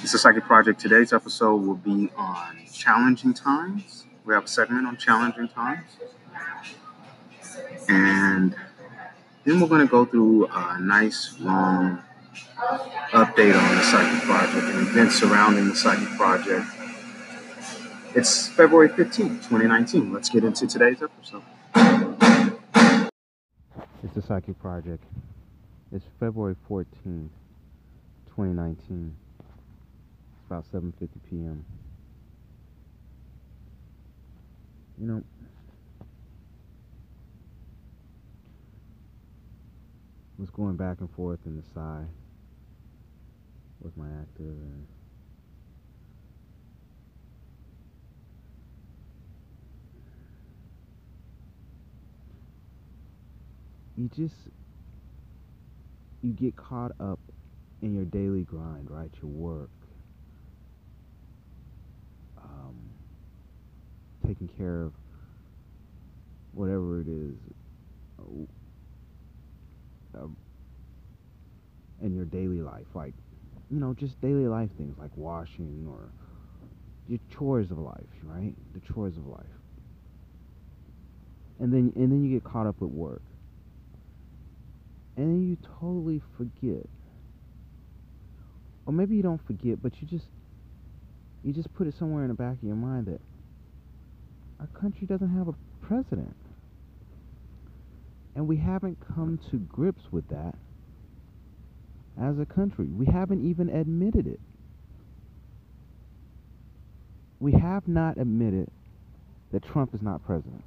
[0.00, 0.80] It's a Psychic Project.
[0.80, 4.04] Today's episode will be on challenging times.
[4.24, 5.88] We have a segment on challenging times.
[7.88, 8.54] And
[9.44, 11.98] then we're going to go through a nice long
[13.10, 16.64] update on the Psychic Project and events surrounding the Psychic Project.
[18.14, 20.12] It's February 15th, 2019.
[20.12, 21.42] Let's get into today's episode.
[24.04, 25.02] It's the Psychic Project.
[25.90, 27.30] It's February 14th,
[28.26, 29.16] 2019
[30.50, 31.64] about 7:50 p.m.
[34.98, 35.24] You know,
[40.38, 42.04] was going back and forth in the Psy
[43.80, 44.86] with my active and
[53.96, 54.34] you just
[56.22, 57.20] you get caught up
[57.82, 59.10] in your daily grind, right?
[59.22, 59.70] Your work,
[64.28, 64.92] taking care of
[66.52, 67.36] whatever it is
[70.16, 70.26] uh,
[72.02, 73.14] in your daily life, like
[73.70, 76.10] you know, just daily life things like washing or
[77.08, 78.54] your chores of life, right?
[78.74, 79.46] The chores of life.
[81.60, 83.22] And then and then you get caught up with work.
[85.16, 86.86] And then you totally forget.
[88.86, 90.26] Or maybe you don't forget, but you just
[91.44, 93.20] you just put it somewhere in the back of your mind that
[94.60, 96.34] our country doesn't have a president.
[98.34, 100.54] And we haven't come to grips with that
[102.20, 102.86] as a country.
[102.86, 104.40] We haven't even admitted it.
[107.40, 108.70] We have not admitted
[109.52, 110.64] that Trump is not president.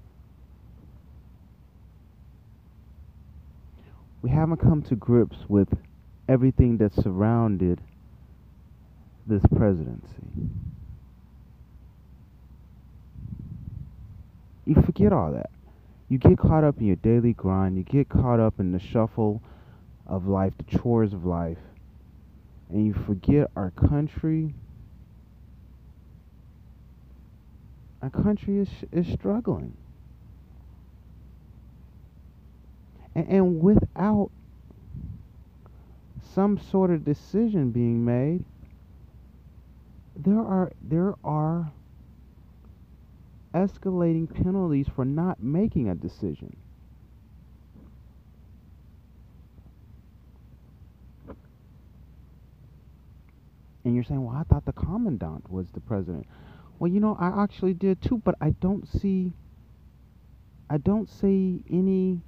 [4.21, 5.67] We haven't come to grips with
[6.29, 7.81] everything that surrounded
[9.27, 10.07] this presidency.
[14.71, 15.49] You forget all that.
[16.07, 19.41] You get caught up in your daily grind, you get caught up in the shuffle
[20.07, 21.57] of life, the chores of life,
[22.69, 24.53] and you forget our country.
[28.01, 29.75] Our country is is struggling.
[33.13, 34.31] And, and without
[36.33, 38.43] some sort of decision being made,
[40.15, 41.71] there are there are
[43.53, 46.55] escalating penalties for not making a decision.
[53.83, 56.27] And you're saying, well, I thought the commandant was the president.
[56.79, 59.33] Well, you know, I actually did too, but I don't see
[60.69, 62.21] I don't see any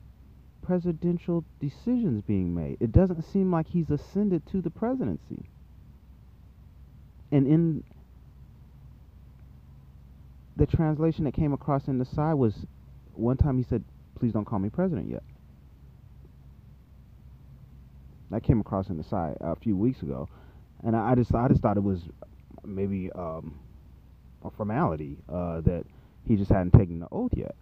[0.62, 2.76] presidential decisions being made.
[2.82, 5.46] It doesn't seem like he's ascended to the presidency.
[7.32, 7.84] And in
[10.56, 12.54] the translation that came across in the side was
[13.14, 13.84] one time he said,
[14.20, 15.24] "Please don't call me president yet."
[18.30, 20.28] That came across in the side a few weeks ago,
[20.84, 22.02] and I, just I just thought it was
[22.64, 23.60] maybe um,
[24.44, 25.86] a formality uh, that
[26.28, 27.56] he just hadn't taken the oath yet.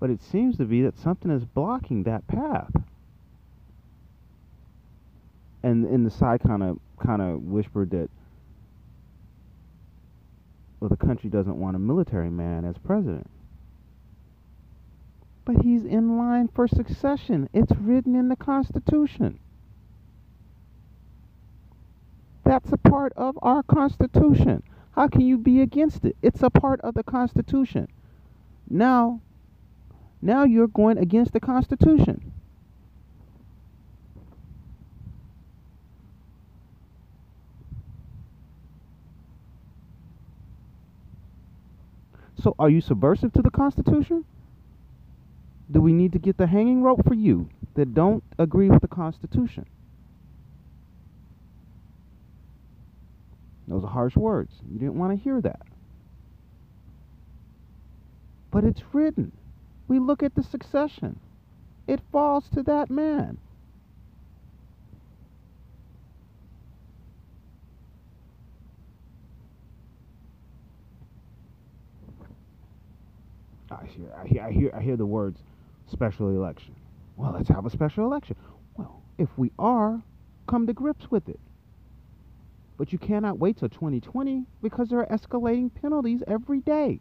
[0.00, 2.72] But it seems to be that something is blocking that path.
[5.62, 8.08] And in the side kind of kind of whispered that
[10.80, 13.28] well the country doesn't want a military man as president.
[15.44, 17.48] But he's in line for succession.
[17.54, 19.38] It's written in the Constitution.
[22.44, 24.62] That's a part of our Constitution.
[24.92, 26.16] How can you be against it?
[26.22, 27.88] It's a part of the Constitution.
[28.68, 29.20] Now,
[30.20, 32.32] now you're going against the Constitution.
[42.42, 44.24] So are you subversive to the Constitution?
[45.70, 48.88] Do we need to get the hanging rope for you that don't agree with the
[48.88, 49.66] Constitution?
[53.66, 54.52] Those are harsh words.
[54.70, 55.60] You didn't want to hear that.
[58.50, 59.32] But it's written.
[59.88, 61.20] We look at the succession.
[61.86, 63.38] It falls to that man.
[73.70, 75.42] I hear, I hear, I hear, I hear the words
[75.86, 76.76] special election.
[77.16, 78.36] Well, let's have a special election.
[78.76, 80.02] Well, if we are,
[80.48, 81.40] come to grips with it.
[82.78, 87.00] But you cannot wait till 2020 because there are escalating penalties every day.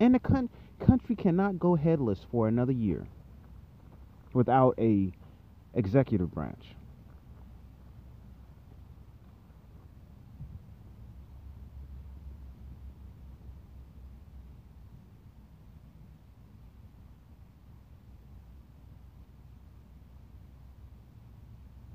[0.00, 3.06] And the con- country cannot go headless for another year.
[4.34, 5.12] without a
[5.74, 6.76] executive branch.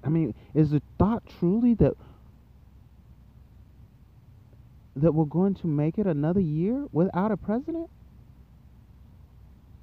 [0.08, 1.94] I mean, is the thought truly that
[4.96, 7.90] that we're going to make it another year without a president?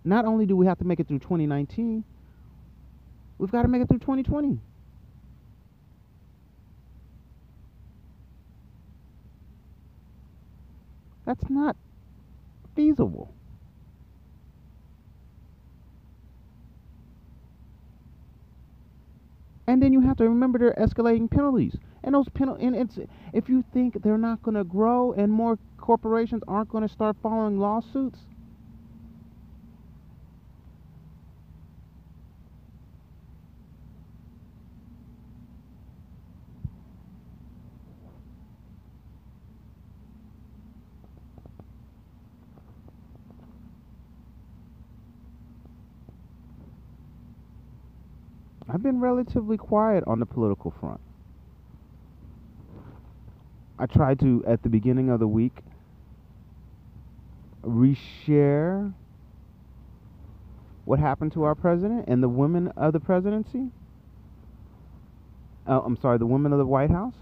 [0.02, 2.04] Not only do we have to make it through 2019,
[3.36, 4.58] we've got to make it through 2020.
[11.26, 11.76] That's not
[12.74, 13.34] feasible.
[19.66, 21.76] And then you have to remember they're escalating penalties.
[22.02, 22.98] And those penalties, and it's
[23.32, 27.16] if you think they're not going to grow and more corporations aren't going to start
[27.22, 28.20] following lawsuits,
[48.74, 51.00] I've been relatively quiet on the political front.
[53.78, 55.52] I tried to, at the beginning of the week,
[57.62, 58.92] reshare
[60.86, 63.70] what happened to our president and the women of the presidency.
[65.68, 67.14] Uh, I'm sorry, the women of the White House.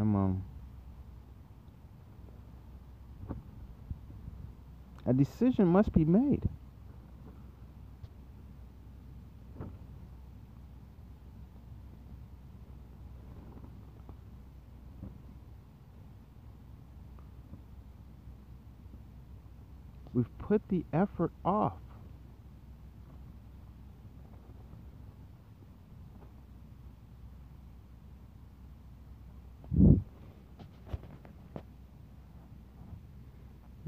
[0.00, 0.42] I'm um
[5.10, 6.48] a decision must be made.
[20.14, 21.72] We've put the effort off.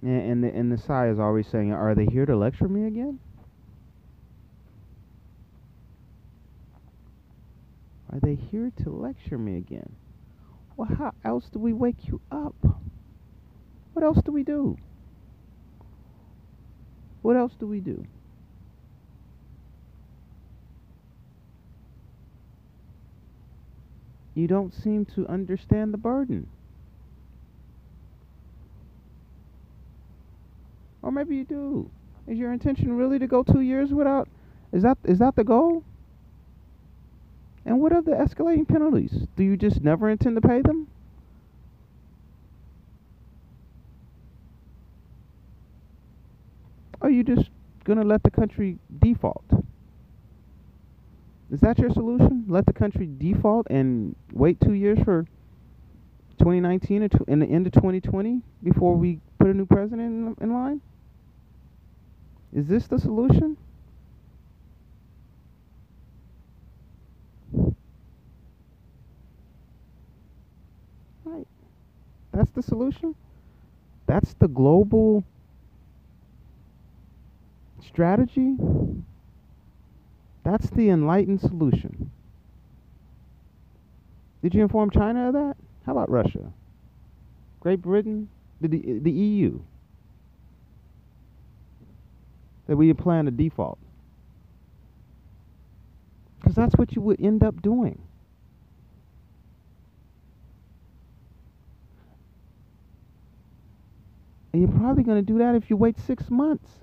[0.02, 3.20] And Sai is always saying, "Are they here to lecture me again?
[8.10, 9.94] Are they here to lecture me again?
[10.76, 12.56] Well, how else do we wake you up?
[13.92, 14.76] What else do we do?
[17.22, 18.04] What else do we do?
[24.34, 26.48] You don't seem to understand the burden.
[31.12, 31.90] Or maybe you do.
[32.26, 34.28] Is your intention really to go two years without?
[34.72, 35.84] Is that is that the goal?
[37.66, 39.26] And what are the escalating penalties?
[39.36, 40.88] Do you just never intend to pay them?
[47.02, 47.50] Are you just
[47.84, 49.44] gonna let the country default?
[51.50, 52.46] Is that your solution?
[52.48, 55.26] Let the country default and wait two years for
[56.38, 60.80] 2019 and the end of 2020 before we put a new president in, in line?
[62.52, 63.56] Is this the solution?
[71.24, 71.46] Right.
[72.32, 73.14] That's the solution?
[74.06, 75.24] That's the global
[77.86, 78.56] strategy?
[80.44, 82.10] That's the enlightened solution.
[84.42, 85.56] Did you inform China of that?
[85.86, 86.52] How about Russia?
[87.60, 88.28] Great Britain?
[88.60, 89.60] The, the EU?
[92.66, 93.78] That we plan to default.
[96.40, 98.00] Because that's what you would end up doing.
[104.52, 106.81] And you're probably going to do that if you wait six months.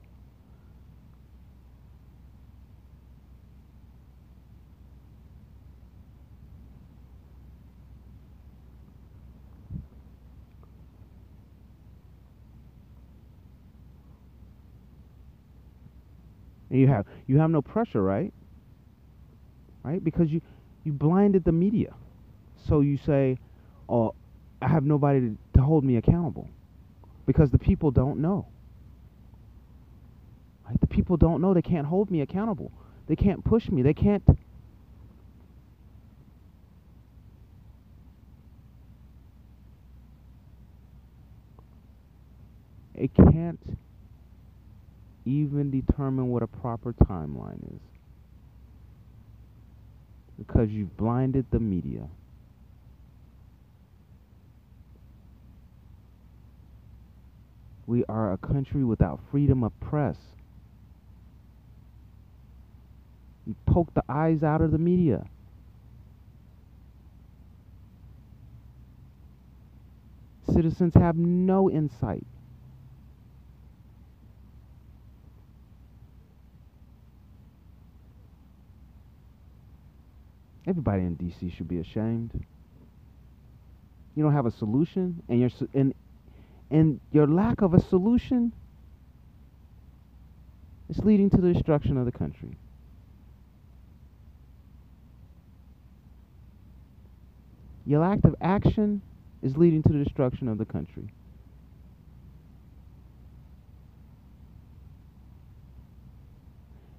[16.79, 18.33] You have you have no pressure, right?
[19.83, 20.03] Right?
[20.03, 20.41] Because you
[20.83, 21.93] you blinded the media.
[22.67, 23.38] So you say,
[23.88, 24.13] "Oh,
[24.62, 26.50] I have nobody to, to hold me accountable."
[27.25, 28.48] Because the people don't know.
[30.67, 30.79] Right?
[30.79, 32.71] The people don't know they can't hold me accountable.
[33.07, 33.81] They can't push me.
[33.81, 34.24] They can't
[43.00, 43.59] It can't
[45.29, 47.81] even determine what a proper timeline is.
[50.38, 52.07] Because you've blinded the media.
[57.86, 60.17] We are a country without freedom of press.
[63.45, 65.25] You poke the eyes out of the media.
[70.53, 72.25] Citizens have no insight.
[80.70, 82.30] Everybody in DC should be ashamed.
[84.14, 85.96] You don't have a solution, and your and
[86.70, 88.54] and your lack of a solution
[90.88, 92.56] is leading to the destruction of the country.
[97.88, 99.02] Your lack of action
[99.42, 101.12] is leading to the destruction of the country.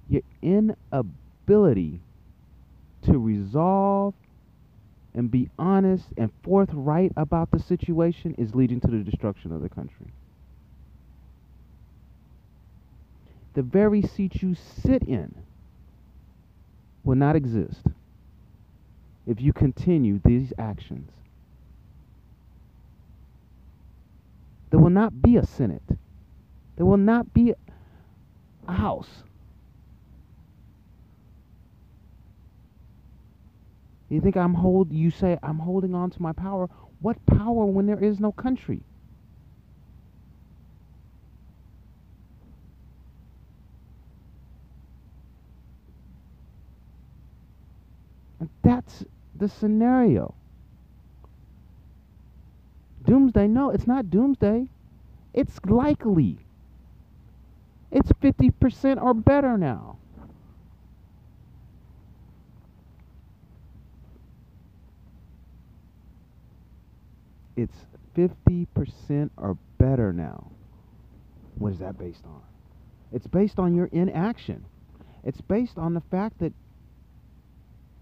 [0.09, 2.01] Your inability
[3.03, 4.13] to resolve
[5.13, 9.69] and be honest and forthright about the situation is leading to the destruction of the
[9.69, 10.07] country.
[13.53, 15.35] The very seat you sit in
[17.03, 17.85] will not exist
[19.27, 21.11] if you continue these actions.
[24.69, 25.83] There will not be a Senate.
[26.77, 27.53] There will not be
[28.67, 29.23] a House.
[34.11, 36.69] You think I'm hold you say I'm holding on to my power.
[36.99, 38.83] What power when there is no country?
[48.41, 50.35] And that's the scenario.
[53.05, 54.67] Doomsday, no, it's not doomsday.
[55.33, 56.37] It's likely.
[57.91, 60.00] It's 50% or better now.
[67.55, 67.75] It's
[68.15, 70.51] 50% or better now.
[71.55, 72.41] What is that based on?
[73.11, 74.65] It's based on your inaction.
[75.23, 76.53] It's based on the fact that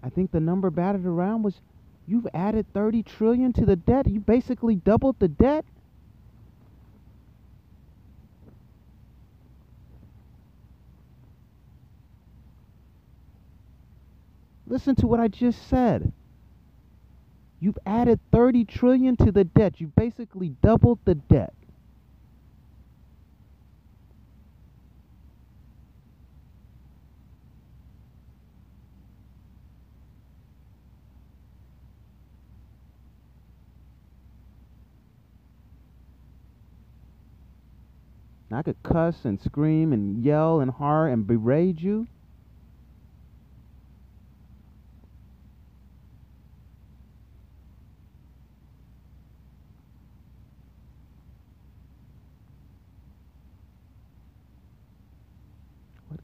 [0.02, 1.60] I think the number batted around was
[2.06, 4.08] you've added 30 trillion to the debt.
[4.08, 5.64] You basically doubled the debt.
[14.66, 16.12] Listen to what I just said.
[17.60, 19.80] You've added 30 trillion to the debt.
[19.80, 21.52] You've basically doubled the debt.
[38.52, 42.08] I could cuss and scream and yell and holler and berate you.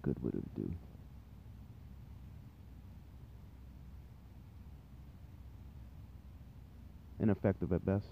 [0.06, 0.70] good would it do?
[7.46, 8.06] Ineffective at best.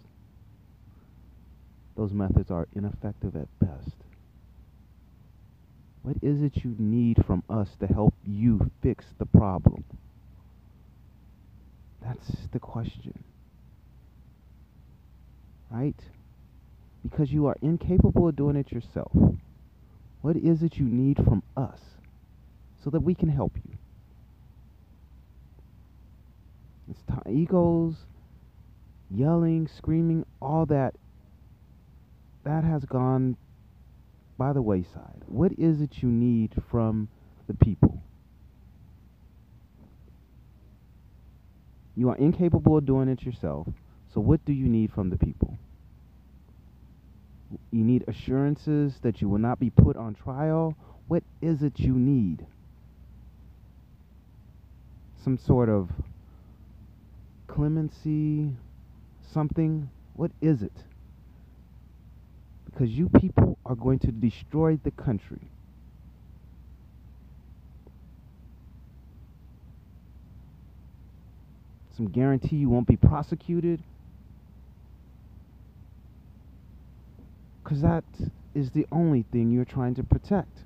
[1.96, 3.96] Those methods are ineffective at best.
[6.02, 9.82] What is it you need from us to help you fix the problem?
[12.00, 13.24] That's the question.
[15.68, 15.98] Right?
[17.02, 19.10] Because you are incapable of doing it yourself.
[20.22, 21.80] What is it you need from us
[22.84, 23.76] so that we can help you?
[26.88, 27.96] It's time, egos,
[29.14, 30.94] yelling, screaming, all that,
[32.44, 33.36] that has gone
[34.36, 35.22] by the wayside.
[35.26, 37.08] What is it you need from
[37.46, 38.02] the people?
[41.96, 43.68] You are incapable of doing it yourself,
[44.12, 45.56] so what do you need from the people?
[47.70, 50.76] You need assurances that you will not be put on trial.
[51.06, 52.44] What is it you need?
[55.22, 55.88] Some sort of
[57.46, 58.50] clemency,
[59.32, 59.90] something?
[60.14, 60.72] What is it?
[62.64, 65.50] Because you people are going to destroy the country.
[71.96, 73.80] Some guarantee you won't be prosecuted
[77.64, 78.04] Because that
[78.54, 80.58] is the only thing you're trying to protect.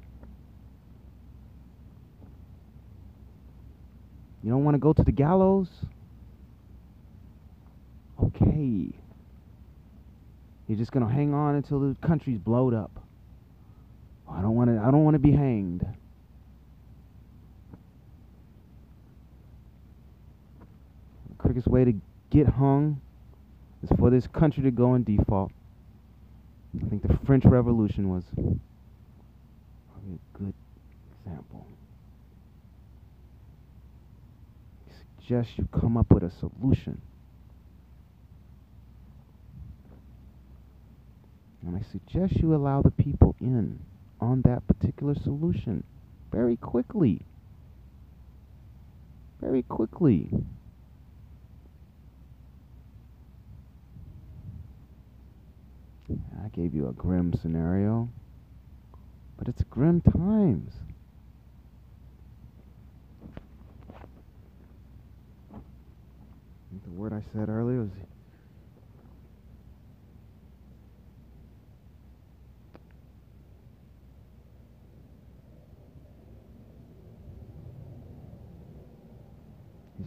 [4.42, 5.68] You don't want to go to the gallows?
[8.22, 8.90] Okay.
[10.66, 12.90] You're just to hang on until the country's blowed up.
[14.30, 14.78] I don't want to.
[14.78, 15.86] I don't want to be hanged.
[21.28, 21.94] The quickest way to
[22.30, 23.00] get hung
[23.82, 25.52] is for this country to go in default.
[26.76, 28.58] I think the French Revolution was a
[30.38, 30.52] good
[31.24, 31.66] example.
[34.88, 37.00] I suggest you come up with a solution.
[41.66, 43.80] And I suggest you allow the people in
[44.20, 45.84] on that particular solution
[46.32, 47.22] very quickly.
[49.40, 50.30] Very quickly.
[56.44, 58.08] I gave you a grim scenario,
[59.36, 60.72] but it's grim times.
[66.84, 67.90] The word I said earlier was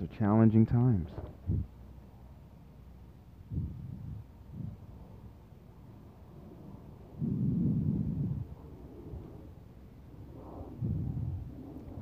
[0.02, 1.10] These are challenging times.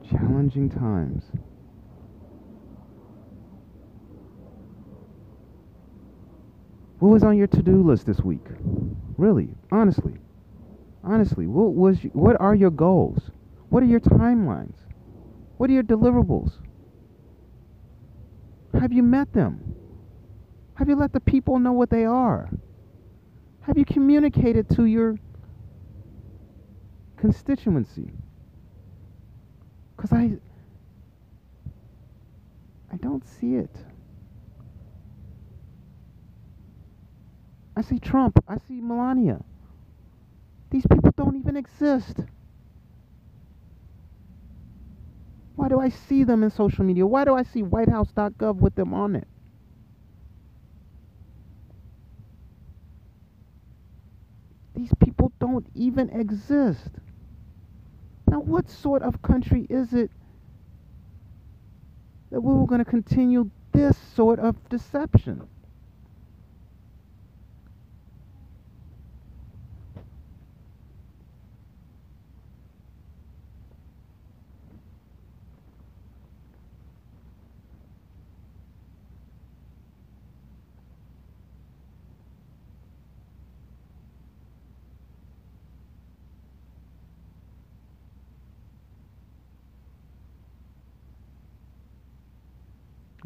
[0.09, 1.23] Challenging times.
[6.99, 8.45] What was on your to-do list this week?
[9.17, 10.13] Really, honestly,
[11.03, 11.97] honestly, what was?
[12.13, 13.31] What are your goals?
[13.69, 14.75] What are your timelines?
[15.57, 16.53] What are your deliverables?
[18.73, 19.75] Have you met them?
[20.75, 22.49] Have you let the people know what they are?
[23.61, 25.17] Have you communicated to your
[27.17, 28.11] constituency?
[29.95, 30.37] Because I,
[32.91, 33.75] I don't see it.
[37.75, 38.43] I see Trump.
[38.47, 39.41] I see Melania.
[40.69, 42.19] These people don't even exist.
[45.59, 47.05] Why do I see them in social media?
[47.05, 49.27] Why do I see whitehouse.gov with them on it?
[54.73, 56.91] These people don't even exist.
[58.29, 60.09] Now, what sort of country is it
[62.31, 65.45] that we were going to continue this sort of deception?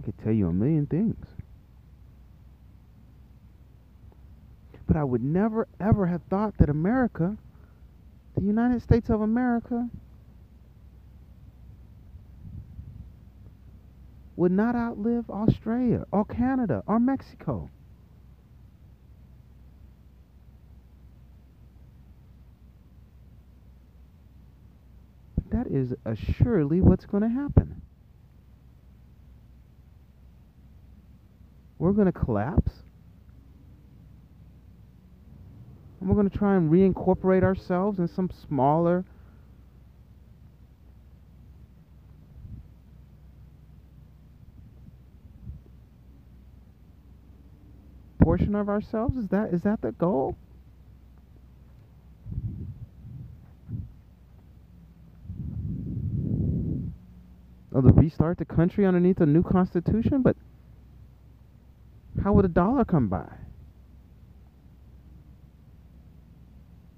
[0.04, 1.26] I could tell you a million things.
[4.88, 7.38] But I would never, ever have thought that America,
[8.36, 9.90] the United States of America,
[14.36, 17.70] would not outlive Australia or Canada or Mexico.
[25.36, 27.82] But that is assuredly what's going to happen.
[31.84, 32.72] We're going to collapse.
[36.00, 39.04] And we're going to try and reincorporate ourselves in some smaller
[48.22, 49.18] portion of ourselves?
[49.18, 50.38] Is that is that the goal?
[57.76, 60.22] Oh to restart the country underneath a new constitution?
[60.22, 60.38] But
[62.24, 63.30] how would a dollar come by?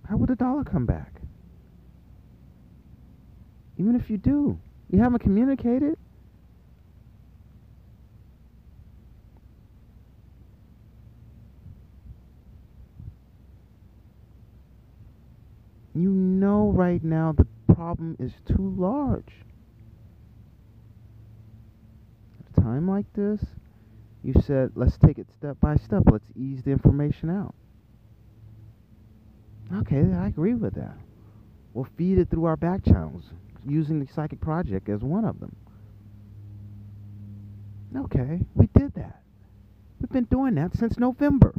[0.07, 1.13] How would a dollar come back?
[3.77, 4.59] Even if you do,
[4.91, 5.97] you haven't communicated.
[15.95, 19.33] You know right now the problem is too large.
[22.39, 23.39] At a time like this,
[24.25, 26.01] you said, let's take it step by step.
[26.11, 27.53] Let's ease the information out.
[29.71, 30.97] Okay, I agree with that.
[31.75, 33.25] We'll feed it through our back channels,
[33.67, 35.55] using the Psychic Project as one of them.
[37.95, 39.21] Okay, we did that.
[40.01, 41.53] We've been doing that since November.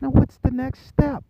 [0.00, 1.24] Now, what's the next step?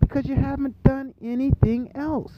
[0.00, 2.32] Because you haven't done anything else.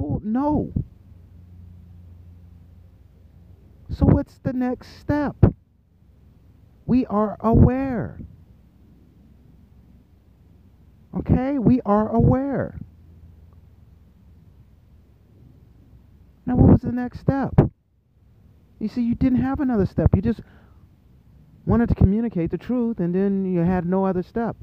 [0.00, 0.72] People know.
[3.90, 5.36] So, what's the next step?
[6.86, 8.20] We are aware.
[11.16, 11.58] Okay?
[11.58, 12.78] We are aware.
[16.46, 17.52] Now, what was the next step?
[18.78, 20.10] You see, you didn't have another step.
[20.14, 20.40] You just
[21.66, 24.56] wanted to communicate the truth, and then you had no other step.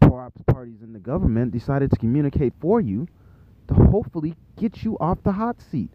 [0.00, 3.08] Or parties in the government decided to communicate for you
[3.68, 5.90] to hopefully get you off the hot seat.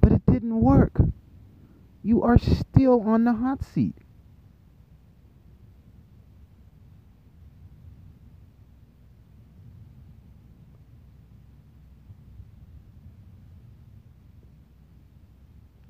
[0.00, 1.00] But it didn't work.
[2.02, 3.96] You are still on the hot seat.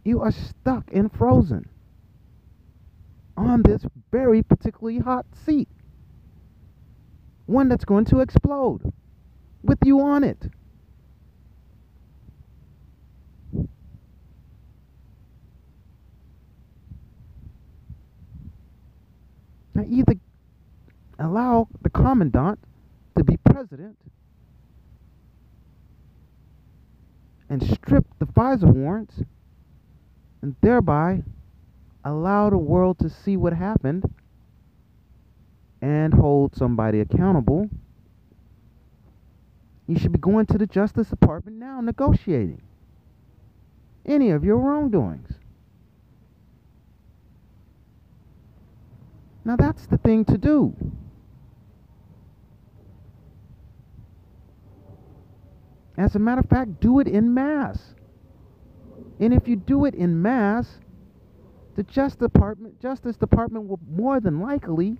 [0.05, 1.68] You are stuck and frozen
[3.37, 5.68] on this very particularly hot seat.
[7.50, 8.92] One that's going to explode
[9.64, 10.38] with you on it.
[19.74, 20.14] Now, either
[21.18, 22.60] allow the commandant
[23.18, 23.98] to be president
[27.48, 29.24] and strip the FISA warrants
[30.40, 31.24] and thereby
[32.04, 34.04] allow the world to see what happened
[35.82, 37.68] and hold somebody accountable.
[39.86, 42.62] You should be going to the Justice Department now negotiating
[44.06, 45.32] any of your wrongdoings.
[49.44, 50.76] Now that's the thing to do.
[55.96, 57.94] As a matter of fact, do it in mass.
[59.18, 60.78] And if you do it in mass,
[61.76, 64.98] the Justice Department, Justice Department will more than likely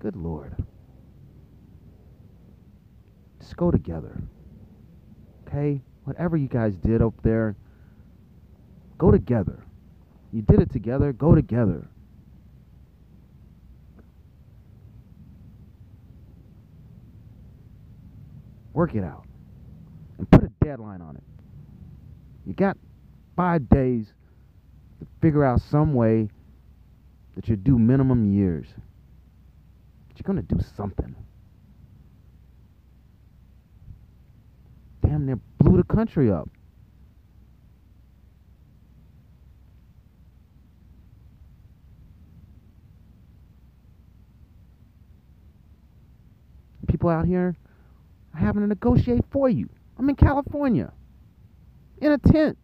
[0.00, 0.56] Good Lord.
[3.38, 4.20] Just go together.
[5.46, 5.82] Okay?
[6.04, 7.54] Whatever you guys did up there,
[8.96, 9.62] go together.
[10.32, 11.86] You did it together, go together.
[18.72, 19.26] Work it out.
[20.16, 21.22] And put a deadline on it.
[22.46, 22.78] You got
[23.36, 24.06] five days
[25.00, 26.30] to figure out some way
[27.36, 28.66] that you do minimum years.
[30.20, 31.16] You're to do something.
[35.00, 36.50] Damn near blew the country up.
[46.86, 47.56] People out here
[48.34, 49.70] are having to negotiate for you.
[49.98, 50.92] I'm in California,
[51.98, 52.58] in a tent.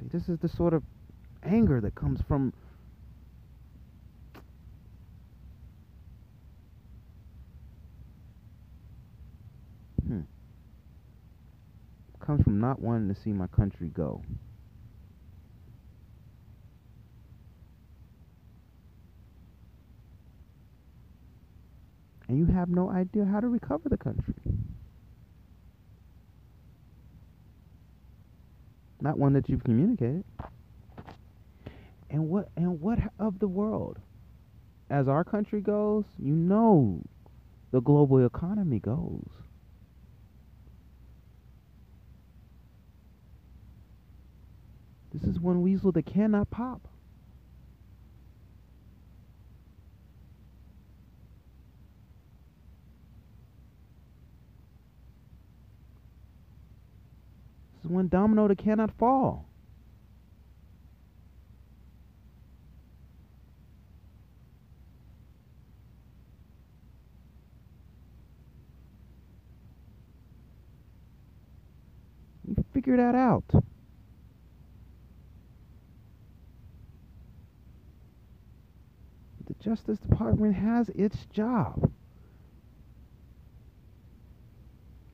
[0.00, 0.82] See, this is the sort of
[1.42, 2.52] anger that comes from
[10.06, 10.20] hmm,
[12.20, 14.22] comes from not wanting to see my country go.
[22.32, 24.32] and you have no idea how to recover the country.
[29.02, 30.22] Not one that you've communicated.
[32.08, 33.98] And what and what of the world?
[34.88, 37.02] As our country goes, you know
[37.72, 39.28] the global economy goes.
[45.12, 46.86] This is one weasel that cannot pop.
[57.92, 59.48] One domino that cannot fall.
[72.46, 73.44] You figure that out.
[79.46, 81.90] The Justice Department has its job.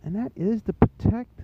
[0.02, 1.40] And that is to protect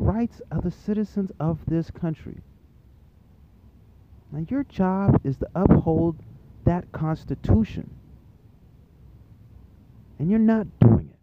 [0.00, 2.38] rights of the citizens of this country.
[4.32, 6.16] Now, your job is to uphold
[6.64, 7.90] that Constitution.
[10.18, 11.18] And you're not doing it.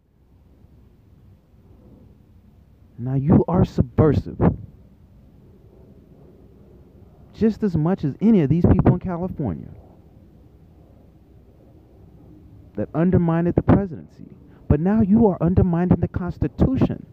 [2.98, 4.38] Now, you are subversive.
[7.32, 9.68] Just as much as any of these people in California
[12.74, 14.34] that undermined the presidency.
[14.68, 17.06] But now you are undermining the Constitution.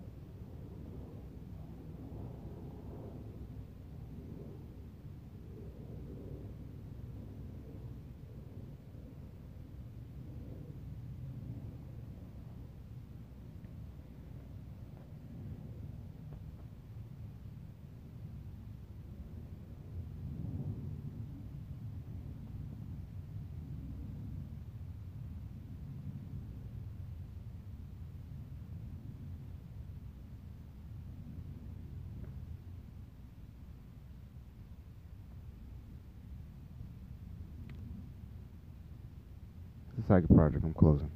[40.46, 40.66] Project.
[40.66, 41.12] I'm closing.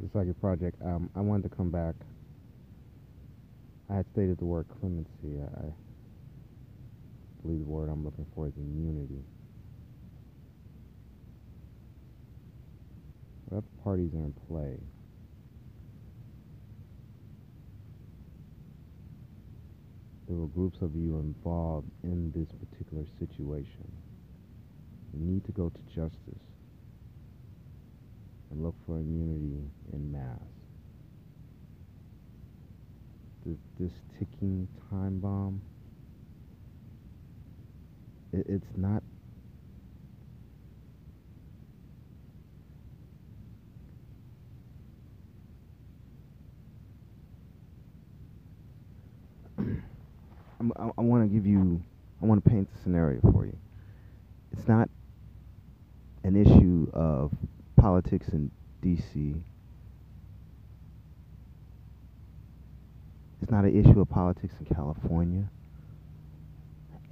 [0.00, 0.76] The Psychic Project.
[0.84, 1.94] Um, I wanted to come back.
[3.90, 5.40] I had stated the word clemency.
[5.40, 5.74] I, I
[7.42, 9.24] believe the word I'm looking for is immunity.
[13.46, 14.76] What parties are in play?
[20.28, 23.90] There were groups of you involved in this particular situation.
[25.14, 26.44] You need to go to justice
[28.50, 29.56] and look for immunity
[29.92, 30.38] in mass.
[33.46, 35.62] This, this ticking time bomb,
[38.34, 39.02] it, it's not
[50.60, 51.80] I, I want to give you,
[52.22, 53.56] I want to paint the scenario for you.
[54.52, 54.88] It's not
[56.24, 57.32] an issue of
[57.76, 58.50] politics in
[58.82, 59.34] D.C.
[63.40, 65.48] It's not an issue of politics in California.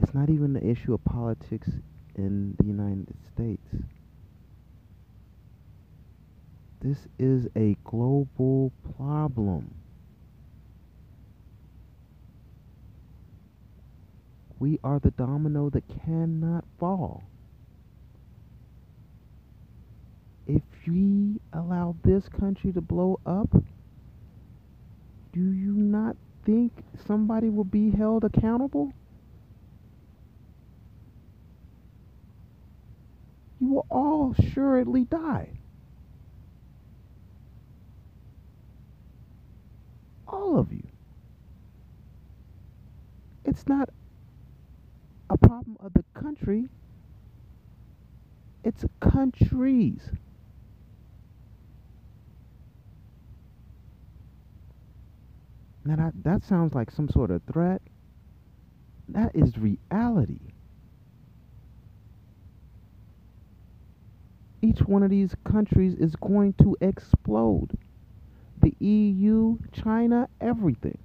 [0.00, 1.68] It's not even the issue of politics
[2.16, 3.66] in the United States.
[6.80, 9.74] This is a global problem.
[14.58, 17.24] We are the domino that cannot fall.
[20.46, 23.50] If we allow this country to blow up,
[25.32, 26.72] do you not think
[27.06, 28.92] somebody will be held accountable?
[33.60, 35.58] You will all surely die.
[40.28, 40.86] All of you.
[43.44, 43.90] It's not
[45.30, 46.68] a problem of the country,
[48.64, 50.10] it's countries.
[55.84, 57.80] Now that, that sounds like some sort of threat.
[59.08, 60.40] That is reality.
[64.62, 67.78] Each one of these countries is going to explode.
[68.60, 70.98] The EU, China, everything.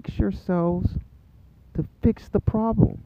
[0.00, 0.90] fix yourselves
[1.74, 3.02] to fix the problem.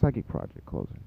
[0.00, 1.02] Psychic Project closing.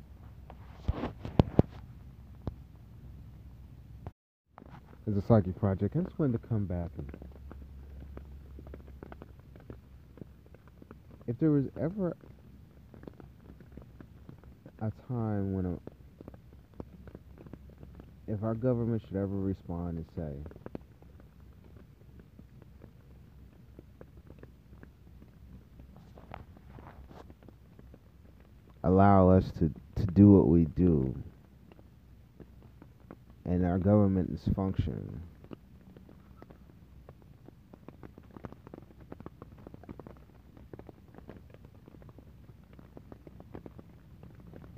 [5.07, 7.09] It's a Psychic Project, I just wanted to come back and
[11.27, 12.15] if there was ever
[14.81, 16.00] a time when a
[18.31, 20.31] if our government should ever respond and say,
[28.85, 31.13] allow us to, to do what we do,
[33.43, 35.19] and our government is functioning.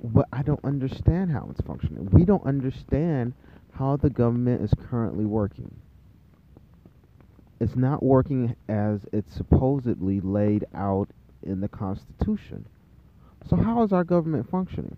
[0.02, 2.08] But I don't understand how it's functioning.
[2.10, 3.34] We don't understand
[3.72, 5.72] how the government is currently working.
[7.60, 11.08] It's not working as it's supposedly laid out
[11.44, 12.66] in the Constitution.
[13.48, 14.96] So, how is our government functioning?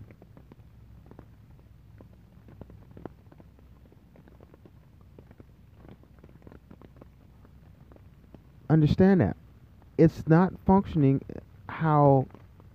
[8.71, 9.37] Understand that.
[9.99, 11.21] It's not functioning
[11.69, 12.25] how,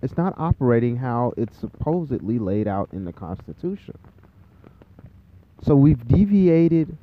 [0.03, 3.97] it's not operating how it's supposedly laid out in the Constitution.
[5.61, 6.97] So we've deviated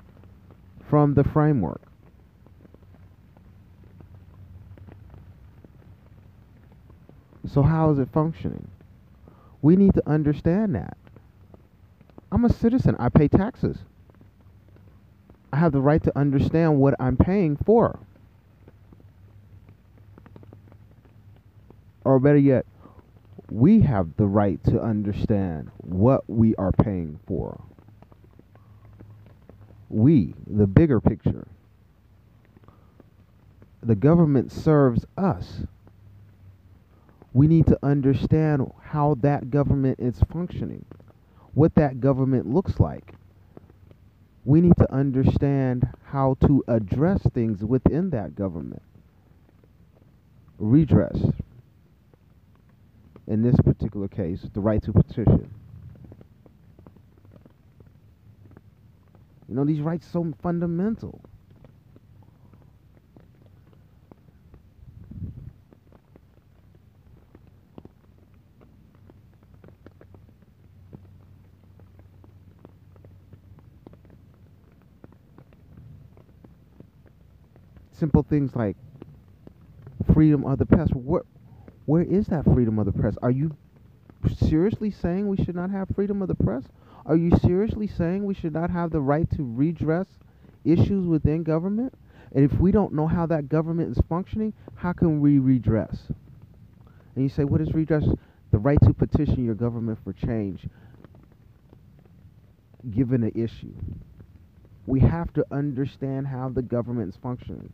[0.87, 1.81] from the framework.
[7.51, 8.69] So how is it functioning?
[9.63, 10.99] We need to understand that.
[12.31, 12.97] I'm a citizen.
[12.99, 13.79] I pay taxes.
[15.55, 17.99] I have the right to understand what I'm paying for.
[22.05, 22.67] Or better yet,
[23.51, 27.61] we have the right to understand what we are paying for
[29.91, 31.47] we, the bigger picture.
[33.83, 35.65] The government serves us.
[37.33, 40.85] We need to understand how that government is functioning,
[41.55, 43.15] what that government looks like.
[44.45, 48.83] we need to understand how to address things within that government.
[50.59, 51.19] Redress.
[53.31, 55.49] In this particular case, the right to petition.
[59.49, 61.21] You know, these rights so fundamental.
[77.93, 78.77] simple things like
[80.15, 80.89] freedom of the press.
[80.95, 81.23] Where,
[81.91, 83.17] where is that freedom of the press?
[83.21, 83.57] Are you
[84.49, 86.63] seriously saying we should not have freedom of the press?
[87.05, 90.07] Are you seriously saying we should not have the right to redress
[90.65, 91.93] issues within government?
[92.33, 96.13] And if we don't know how that government is functioning, how can we redress?
[97.17, 98.05] And you say, what is redress?
[98.53, 100.69] The right to petition your government for change
[102.95, 103.75] given an issue.
[104.87, 107.73] We have to understand how the government is functioning.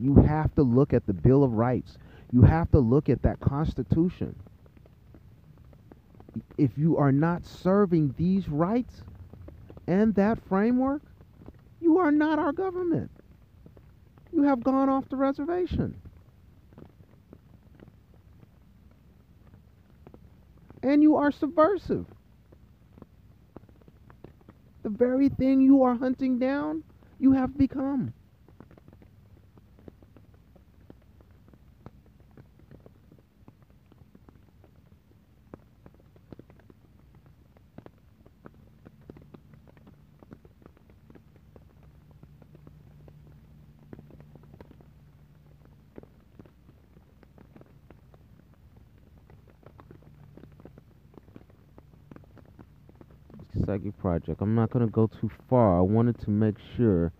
[0.00, 1.98] You have to look at the Bill of Rights.
[2.32, 4.34] You have to look at that Constitution.
[6.56, 9.02] If you are not serving these rights
[9.86, 11.02] and that framework,
[11.80, 13.10] you are not our government.
[14.32, 16.00] You have gone off the reservation.
[20.82, 22.06] And you are subversive.
[24.82, 26.84] The very thing you are hunting down,
[27.18, 28.14] you have become.
[53.78, 54.40] Project.
[54.40, 55.78] I'm not going to go too far.
[55.78, 57.12] I wanted to make sure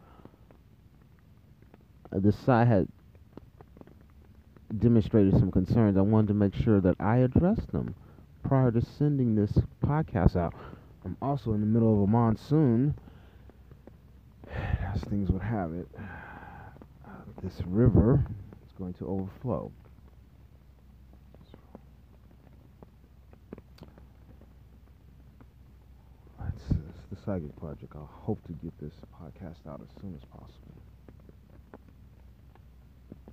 [2.10, 2.88] the site had
[4.76, 5.96] demonstrated some concerns.
[5.96, 7.94] I wanted to make sure that I addressed them
[8.42, 9.52] prior to sending this
[9.84, 10.54] podcast out.
[11.04, 12.96] I'm also in the middle of a monsoon.
[14.52, 15.88] As things would have it,
[17.44, 18.26] this river
[18.66, 19.70] is going to overflow.
[27.31, 27.93] Psychic Project.
[27.95, 30.75] I hope to get this podcast out as soon as possible.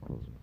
[0.05, 0.35] Closing.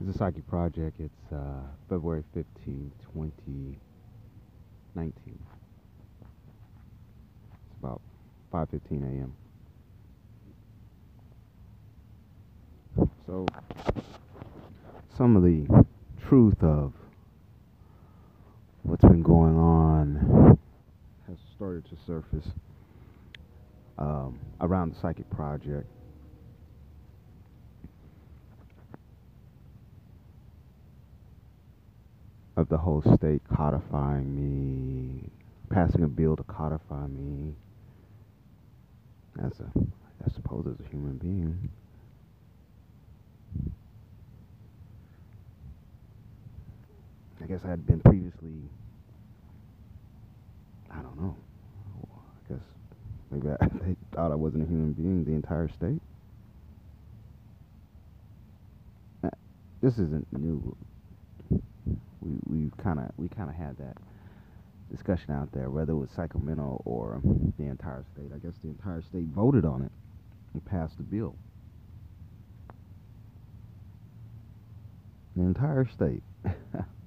[0.00, 1.00] It's a Psychic Project.
[1.00, 5.38] It's uh, February 15, 2019.
[7.44, 8.00] It's about
[8.50, 9.34] 5.15 a.m.
[13.26, 13.44] So
[15.20, 15.84] some of the
[16.26, 16.94] truth of
[18.84, 20.56] what's been going on
[21.28, 22.52] has started to surface
[23.98, 25.86] um, around the Psychic Project.
[32.56, 35.28] Of the whole state codifying me,
[35.68, 37.52] passing a bill to codify me
[39.44, 39.70] as a,
[40.26, 41.68] I suppose, as a human being.
[47.42, 48.52] I guess I had been previously.
[50.90, 51.36] I don't know.
[52.50, 52.62] I guess
[53.30, 55.24] maybe I, they thought I wasn't a human being.
[55.24, 56.00] The entire state.
[59.24, 59.30] Uh,
[59.82, 60.76] this isn't new.
[62.20, 63.96] We we kind of we kind of had that
[64.90, 67.20] discussion out there, whether it was Sacramento or
[67.58, 68.30] the entire state.
[68.34, 69.92] I guess the entire state voted on it
[70.52, 71.36] and passed the bill.
[75.36, 76.22] The entire state.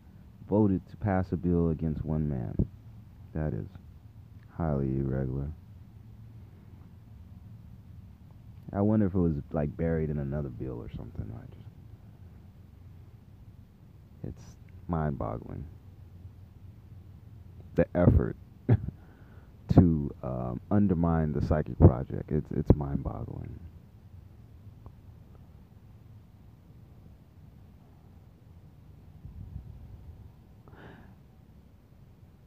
[0.50, 2.56] voted to pass a bill against one man.
[3.34, 3.68] That is
[4.58, 5.48] highly irregular.
[8.72, 11.32] I wonder if it was like buried in another bill or something.
[11.32, 11.50] Right?
[14.28, 14.44] It's
[14.88, 15.66] mind-boggling.
[17.76, 18.36] The effort
[19.76, 22.32] to um, undermine the psychic project.
[22.32, 23.60] It's it's mind-boggling.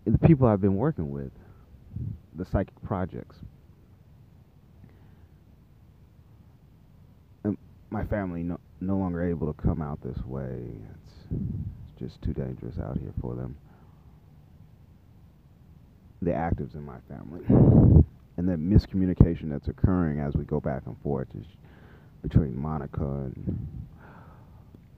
[0.07, 1.33] The people I've been working with,
[2.37, 3.37] the psychic projects.
[7.45, 7.59] And
[7.91, 10.61] my family no, no longer able to come out this way.
[10.95, 13.57] It's, it's just too dangerous out here for them.
[16.23, 17.45] The actives in my family.
[18.37, 21.47] and the miscommunication that's occurring as we go back and forth is
[22.23, 23.69] between Monica and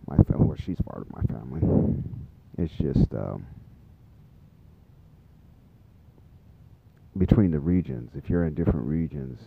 [0.07, 2.03] my family, or she's part of my family.
[2.57, 3.47] It's just um,
[7.19, 8.13] between the regions.
[8.15, 9.41] If you're in different regions,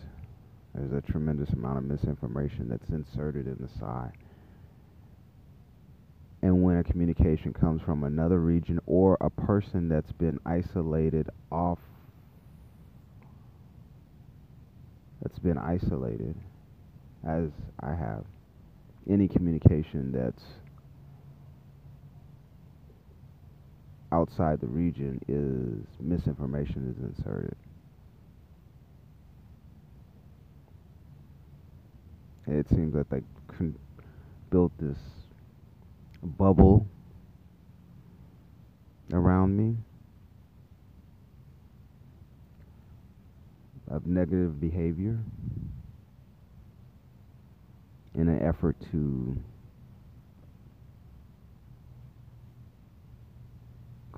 [0.74, 4.12] there's a tremendous amount of misinformation that's inserted in the side.
[6.42, 11.78] And when a communication comes from another region or a person that's been isolated off,
[15.22, 16.34] that's been isolated,
[17.26, 18.24] as I have,
[19.08, 20.42] any communication that's
[24.12, 27.56] outside the region is misinformation is inserted.
[32.46, 33.22] It seems that they
[34.50, 34.98] built this
[36.22, 36.86] bubble
[39.12, 39.76] around me
[43.90, 45.18] of negative behavior
[48.14, 49.36] in an effort to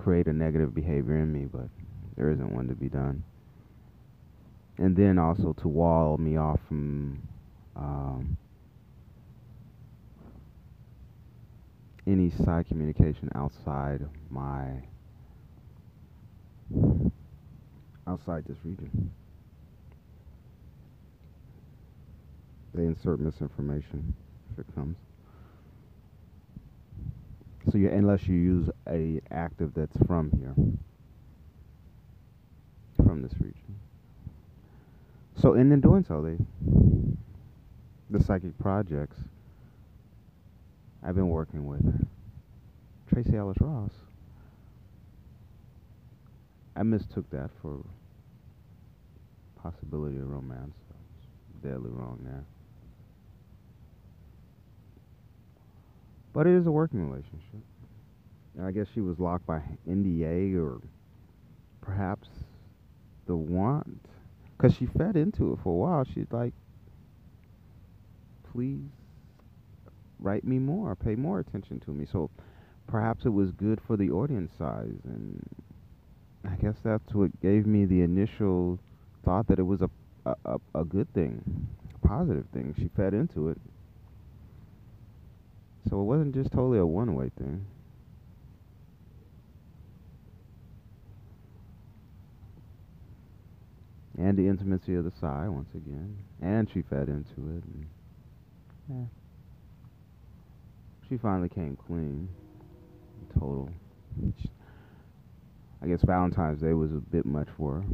[0.05, 1.66] create a negative behavior in me, but
[2.14, 3.24] there isn't one to be done.
[4.76, 7.26] And then also to wall me off from
[7.74, 8.36] um,
[12.07, 14.66] any side communication outside my
[18.07, 19.11] outside this region.
[22.74, 24.14] They insert misinformation
[24.52, 24.96] if it comes.
[27.71, 30.55] So you, unless you use a active that's from here,
[33.05, 33.55] from this region.
[35.37, 36.37] So, in doing so, they
[38.11, 39.17] the psychic projects
[41.03, 42.07] I've been working with
[43.12, 43.91] Tracee Ellis Ross.
[46.77, 47.85] I mistook that for
[49.62, 50.75] possibility of romance.
[51.62, 52.45] deadly wrong there.
[56.35, 57.62] But it is a working relationship.
[58.62, 60.80] I guess she was locked by NDA or
[61.80, 62.28] perhaps
[63.26, 64.01] the want.
[64.57, 66.05] Because she fed into it for a while.
[66.05, 66.53] She's like,
[68.53, 68.80] please
[70.18, 72.07] write me more, pay more attention to me.
[72.11, 72.30] So
[72.87, 75.01] perhaps it was good for the audience size.
[75.05, 75.41] And
[76.49, 78.78] I guess that's what gave me the initial
[79.24, 79.91] thought that it was a,
[80.26, 82.74] a, a good thing, a positive thing.
[82.78, 83.59] She fed into it.
[85.89, 87.66] So it wasn't just totally a one way thing.
[94.16, 96.16] And the intimacy of the psi once again.
[96.41, 97.64] And she fed into it.
[97.64, 97.87] And,
[98.89, 99.05] yeah.
[101.09, 102.28] She finally came clean.
[103.35, 103.68] Total.
[105.82, 107.85] I guess Valentine's Day was a bit much for her.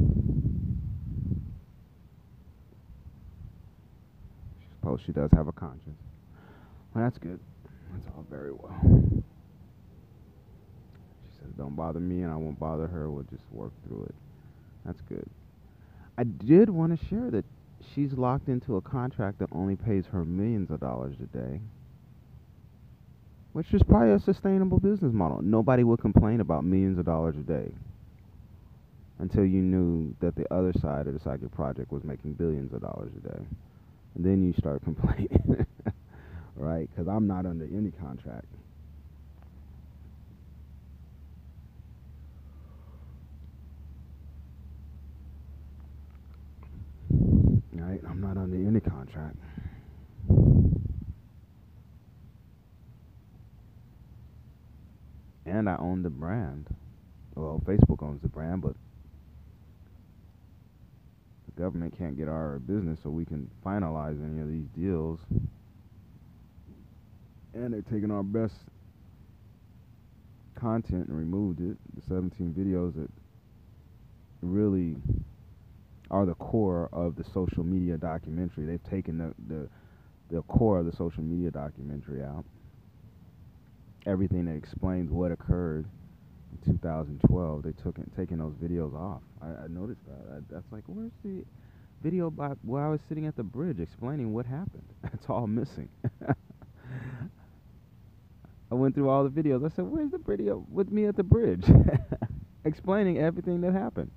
[4.61, 5.99] She suppose she does have a conscience.
[6.95, 7.41] Well, that's good.
[7.93, 8.81] That's all very well.
[11.25, 13.11] She says, Don't bother me and I won't bother her.
[13.11, 14.15] We'll just work through it.
[14.85, 15.29] That's good.
[16.19, 17.45] I did want to share that
[17.95, 21.61] she's locked into a contract that only pays her millions of dollars a day,
[23.53, 25.41] which is probably a sustainable business model.
[25.43, 27.73] Nobody would complain about millions of dollars a day
[29.19, 32.81] until you knew that the other side of the psychic project was making billions of
[32.81, 33.45] dollars a day.
[34.15, 35.67] And then you start complaining
[36.61, 36.89] right?
[36.91, 38.47] Because I'm not under any contract.
[47.73, 48.01] Right?
[48.09, 49.37] I'm not under any contract.
[55.47, 56.67] And I own the brand.
[57.35, 58.75] Well, Facebook owns the brand, but
[61.47, 65.21] the government can't get our business so we can finalize any of these deals
[67.55, 68.55] and they're taking our best
[70.55, 71.77] content and removed it.
[71.95, 73.11] The 17 videos that
[74.43, 74.97] really
[76.11, 78.65] are the core of the social media documentary.
[78.65, 79.69] They've taken the the,
[80.35, 82.45] the core of the social media documentary out.
[84.07, 85.87] Everything that explains what occurred
[86.67, 89.23] in 2012, they took it, taking those videos off.
[89.43, 90.37] I, I noticed that.
[90.37, 91.45] I, that's like, where's the
[92.03, 94.85] video by where I was sitting at the bridge explaining what happened?
[95.13, 95.89] It's all missing.
[98.71, 99.65] I went through all the videos.
[99.65, 101.65] I said, "Where's the video with me at the bridge?"
[102.65, 104.11] Explaining everything that happened.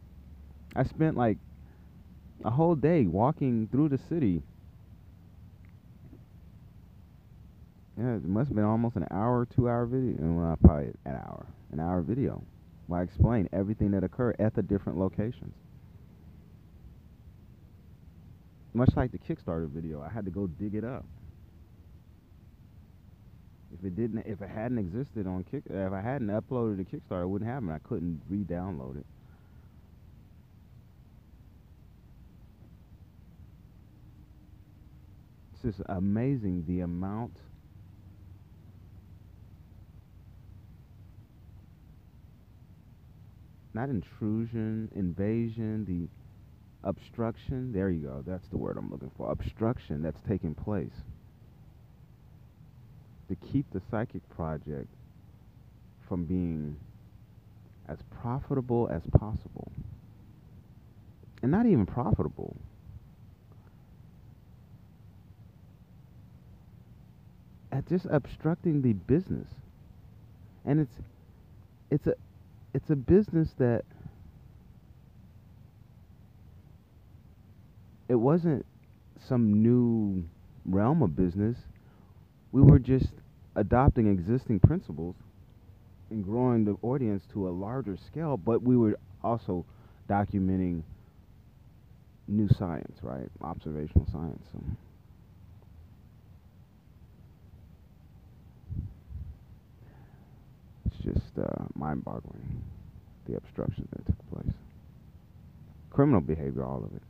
[0.75, 1.37] I spent like
[2.43, 4.43] a whole day walking through the city.
[7.97, 10.23] Yeah, it must have been almost an hour, two hour video.
[10.23, 12.43] Uh, well, probably an hour, an hour video.
[12.87, 15.53] Where I explained everything that occurred at the different locations.
[18.73, 21.05] Much like the Kickstarter video, I had to go dig it up.
[23.73, 27.23] If it didn't, if it hadn't existed on Kick, if I hadn't uploaded to Kickstarter,
[27.23, 27.69] it wouldn't happen.
[27.69, 29.05] I couldn't re-download it.
[35.53, 37.37] It's just amazing the amount
[43.73, 47.73] not intrusion, invasion, the obstruction.
[47.73, 48.23] There you go.
[48.25, 49.31] That's the word I'm looking for.
[49.31, 50.91] Obstruction that's taking place
[53.33, 54.87] to keep the psychic project
[56.07, 56.75] from being
[57.87, 59.71] as profitable as possible.
[61.41, 62.55] And not even profitable.
[67.71, 69.47] At just obstructing the business.
[70.65, 70.95] And it's
[71.89, 72.13] it's a
[72.73, 73.83] it's a business that
[78.07, 78.65] it wasn't
[79.27, 80.23] some new
[80.65, 81.57] realm of business.
[82.51, 83.07] We were just
[83.55, 85.15] adopting existing principles
[86.09, 89.65] and growing the audience to a larger scale, but we were also
[90.09, 90.83] documenting
[92.27, 93.29] new science, right?
[93.41, 94.43] Observational science.
[94.51, 94.59] So.
[100.85, 102.63] It's just uh, mind boggling
[103.27, 104.53] the obstruction that took place.
[105.89, 107.01] Criminal behavior, all of it.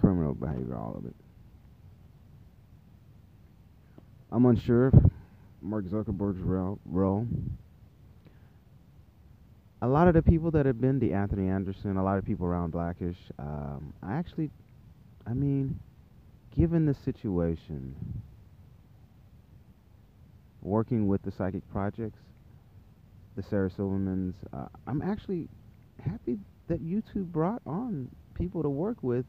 [0.00, 1.14] Criminal behavior, all of it.
[4.34, 4.94] I'm unsure of
[5.62, 7.28] Mark Zuckerberg's role.
[9.80, 12.44] A lot of the people that have been the Anthony Anderson, a lot of people
[12.44, 14.50] around Blackish, um, I actually,
[15.24, 15.78] I mean,
[16.58, 17.94] given the situation,
[20.62, 22.18] working with the psychic projects,
[23.36, 25.46] the Sarah Silvermans, uh, I'm actually
[26.04, 29.26] happy that YouTube brought on people to work with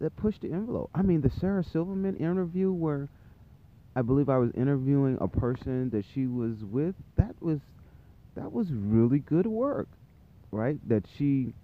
[0.00, 0.90] that pushed the envelope.
[0.94, 3.08] I mean, the Sarah Silverman interview where
[3.96, 7.60] I believe I was interviewing a person that she was with, that was
[8.34, 9.88] that was really good work,
[10.50, 10.78] right?
[10.88, 11.54] That she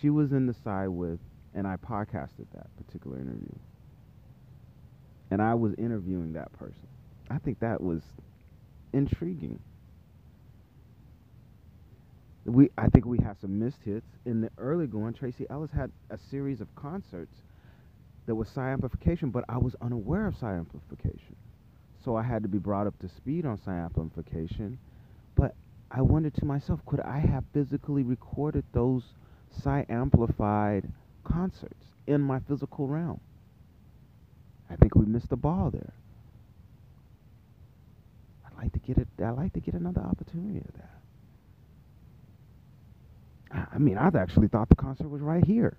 [0.00, 1.20] she was in the side with
[1.54, 3.54] and I podcasted that particular interview.
[5.30, 6.88] And I was interviewing that person.
[7.30, 8.02] I think that was
[8.92, 9.60] intriguing
[12.50, 15.14] we I think we had some missed hits in the early going.
[15.14, 17.34] Tracee Ellis had a series of concerts
[18.26, 21.36] that was psi amplification, but I was unaware of psi amplification,
[22.04, 24.78] so I had to be brought up to speed on psi amplification.
[25.36, 25.54] But
[25.90, 29.04] I wondered to myself, could I have physically recorded those
[29.50, 30.90] psi amplified
[31.24, 33.20] concerts in my physical realm?
[34.68, 35.92] I think we missed the ball there.
[38.46, 39.08] I'd like to get it.
[39.18, 40.99] I'd like to get another opportunity of that.
[43.52, 45.76] I mean, I've actually thought the concert was right here.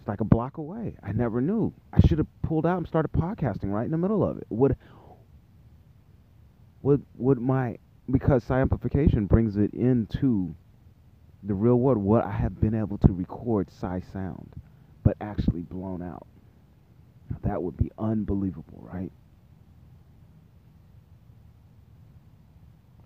[0.00, 0.96] It's like a block away.
[1.02, 1.72] I never knew.
[1.92, 4.46] I should have pulled out and started podcasting right in the middle of it.
[4.48, 4.76] Would
[6.82, 7.76] would would my
[8.10, 10.54] because psi amplification brings it into
[11.42, 14.50] the real world what I have been able to record psi sound,
[15.04, 16.26] but actually blown out.
[17.30, 19.12] Now, that would be unbelievable, right?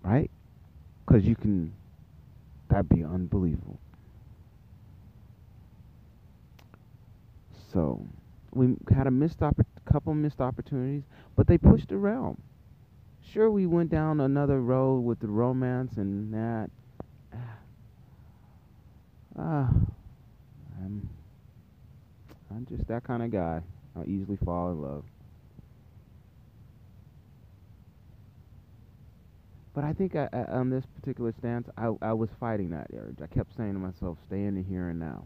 [0.03, 0.31] Right?
[1.05, 1.73] Because you can
[2.73, 3.79] That'd be unbelievable.
[7.71, 8.03] So
[8.51, 9.37] we had a missed
[9.85, 11.03] couple missed opportunities,
[11.35, 12.41] but they pushed the realm.
[13.31, 16.71] Sure, we went down another road with the romance and that.
[19.37, 19.69] Ah,
[20.79, 21.09] I'm,
[22.51, 23.61] I'm just that kind of guy.
[23.95, 25.03] I'll easily fall in love.
[29.73, 33.17] But I think I, I, on this particular stance, I, I was fighting that urge.
[33.21, 35.25] I kept saying to myself, "Stay in the here and now."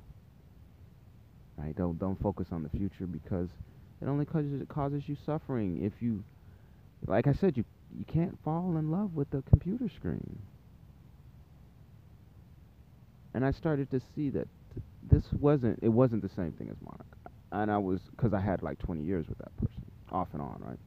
[1.58, 1.76] Right?
[1.76, 3.50] Don't don't focus on the future because
[4.02, 5.84] it only causes it causes you suffering.
[5.84, 6.24] If you,
[7.08, 7.66] like I said, you
[7.98, 10.40] you can't fall in love with the computer screen.
[13.34, 14.48] And I started to see that
[15.04, 17.18] this wasn't it wasn't the same thing as Monarch,
[17.52, 20.62] and I was because I had like 20 years with that person, off and on,
[20.66, 20.80] right?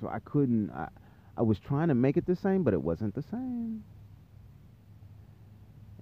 [0.00, 0.70] So I couldn't.
[0.70, 0.88] I,
[1.36, 3.84] I was trying to make it the same, but it wasn't the same.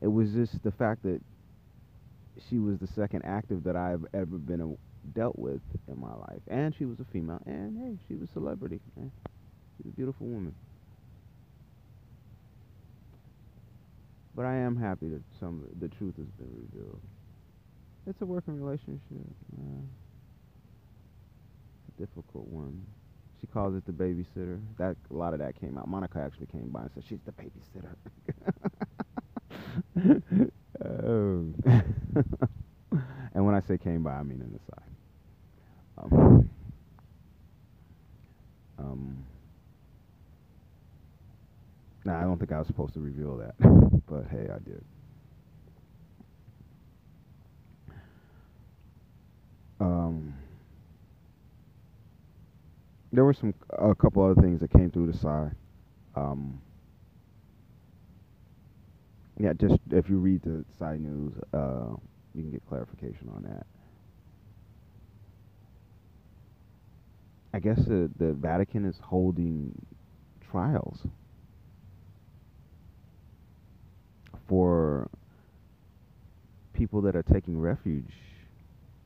[0.01, 1.21] It was just the fact that
[2.49, 6.43] she was the second active that I've ever been a, dealt with in my life,
[6.49, 8.81] and she was a female, and hey, she was a celebrity.
[8.97, 9.11] Man.
[9.77, 10.55] She's a beautiful woman.
[14.35, 17.01] But I am happy that some the truth has been revealed.
[18.07, 19.01] It's a working relationship.
[19.59, 19.83] Uh,
[21.89, 22.85] a difficult one
[23.41, 24.61] She calls it the babysitter.
[24.79, 25.89] That a lot of that came out.
[25.89, 27.95] Monica actually came by and said she's the babysitter.
[30.85, 31.53] oh.
[33.35, 34.91] and when I say came by, I mean in the side.
[35.99, 36.51] Um,
[38.79, 39.25] um,
[42.05, 43.55] nah, I don't think I was supposed to reveal that,
[44.07, 44.85] but hey, I did.
[49.81, 50.35] Um,
[53.17, 55.53] there were some a couple other things that came through the side.
[56.15, 56.61] Um,
[59.39, 61.97] yeah, just if you read the side news, uh,
[62.35, 63.67] you can get clarification on that.
[67.55, 69.73] I guess the, the Vatican is holding
[70.51, 71.07] trials
[74.47, 75.09] for
[76.75, 78.13] people that are taking refuge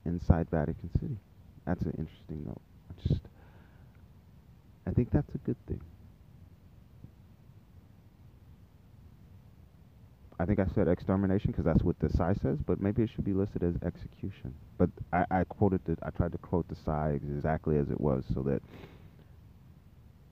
[0.04, 1.16] inside Vatican City.
[1.64, 2.60] That's an interesting note.
[3.06, 3.20] Just
[4.90, 5.80] I think that's a good thing.
[10.40, 13.24] I think I said extermination because that's what the psi says, but maybe it should
[13.24, 14.52] be listed as execution.
[14.78, 18.24] But I, I quoted the, I tried to quote the psi exactly as it was
[18.34, 18.62] so that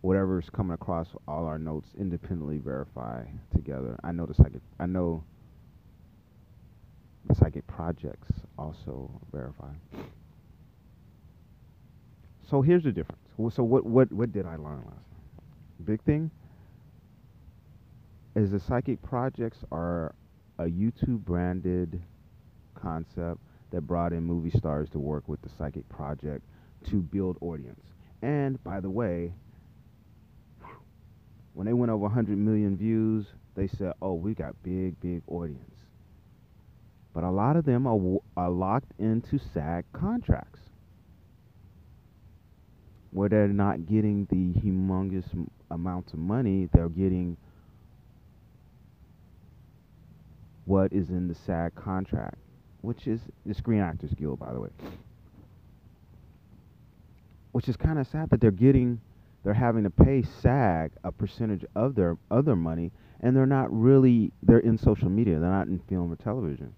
[0.01, 3.23] whatever's coming across all our notes independently verify
[3.55, 3.97] together.
[4.03, 5.23] I know the psychic, I know
[7.29, 9.71] the psychic projects also verify.
[12.49, 13.21] So here's the difference.
[13.55, 15.85] So what what what did I learn last night?
[15.85, 16.31] Big thing
[18.35, 20.15] is the psychic projects are
[20.59, 22.01] a YouTube branded
[22.75, 23.41] concept
[23.71, 26.43] that brought in movie stars to work with the psychic project
[26.87, 27.85] to build audience.
[28.23, 29.33] And by the way,
[31.53, 33.27] when they went over 100 million views,
[33.57, 35.77] they said, "Oh, we got big, big audience."
[37.13, 40.68] But a lot of them are, are locked into SAG contracts
[43.11, 45.25] where they're not getting the humongous
[45.71, 47.37] amounts of money, they're getting
[50.67, 52.37] what is in the SAG contract,
[52.83, 54.69] which is the Screen Actors Guild, by the way.
[57.53, 59.01] Which is kind of sad that they're getting,
[59.43, 64.31] they're having to pay SAG a percentage of their other money, and they're not really,
[64.43, 66.75] they're in social media, they're not in film or television.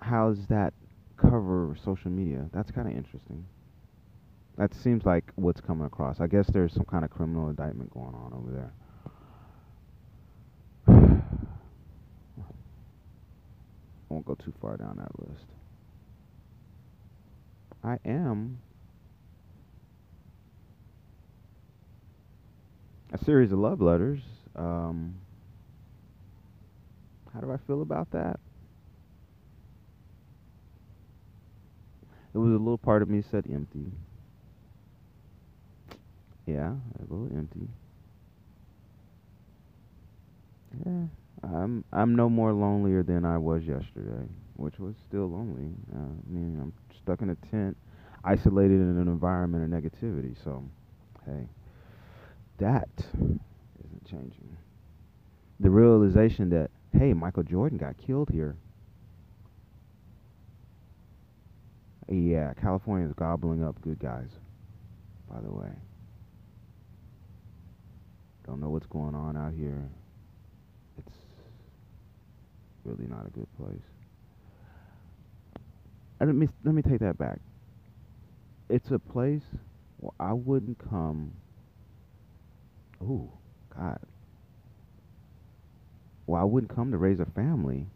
[0.00, 0.74] How's that
[1.22, 2.48] cover social media?
[2.52, 3.46] That's kind of interesting.
[4.58, 6.20] That seems like what's coming across.
[6.20, 8.72] I guess there's some kind of criminal indictment going on over there.
[14.08, 15.46] won't go too far down that list.
[17.82, 18.58] I am
[23.12, 24.20] a series of love letters.
[24.54, 25.14] Um,
[27.32, 28.38] how do I feel about that?
[32.34, 33.92] It was a little part of me said empty.
[36.46, 37.68] Yeah, a little empty.
[40.84, 41.04] Yeah,
[41.42, 44.26] I'm I'm no more lonelier than I was yesterday,
[44.56, 45.70] which was still lonely.
[45.94, 46.72] Uh, I mean, I'm
[47.02, 47.76] stuck in a tent,
[48.24, 50.34] isolated in an environment of negativity.
[50.42, 50.64] So,
[51.26, 51.46] hey,
[52.58, 54.56] that isn't changing.
[55.60, 58.56] The realization that hey, Michael Jordan got killed here.
[62.12, 64.30] Yeah, California is gobbling up good guys.
[65.30, 65.70] By the way,
[68.46, 69.90] don't know what's going on out here
[70.98, 71.16] It's
[72.84, 73.82] really not a good place.
[76.20, 77.40] And let me let me take that back.
[78.70, 79.42] It's a place
[79.98, 81.32] where I wouldn't come.
[83.02, 83.30] Oh
[83.76, 84.00] God.
[86.26, 87.86] Well, I wouldn't come to raise a family.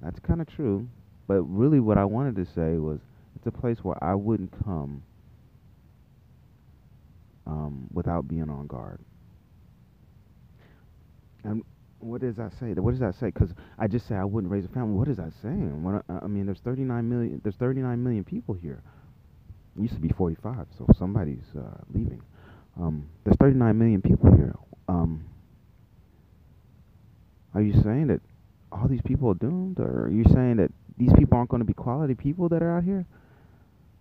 [0.00, 0.88] That's kind of true,
[1.26, 3.00] but really, what I wanted to say was,
[3.34, 5.02] it's a place where I wouldn't come
[7.46, 9.00] um, without being on guard.
[11.44, 11.62] And
[12.00, 12.72] what does that say?
[12.72, 13.26] What does that say?
[13.26, 14.94] Because I just say I wouldn't raise a family.
[14.94, 15.82] What is that saying?
[15.82, 17.40] What, I mean, there's 39 million.
[17.42, 18.82] There's 39 million people here.
[19.76, 22.22] It used to be 45, so somebody's uh, leaving.
[22.80, 24.54] Um, there's 39 million people here.
[24.88, 25.24] Um,
[27.54, 28.20] are you saying that
[28.72, 31.66] all these people are doomed, or are you saying that these people aren't going to
[31.66, 33.06] be quality people that are out here?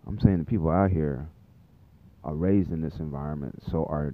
[0.07, 1.27] I'm saying the people out here
[2.23, 4.13] are raised in this environment, so are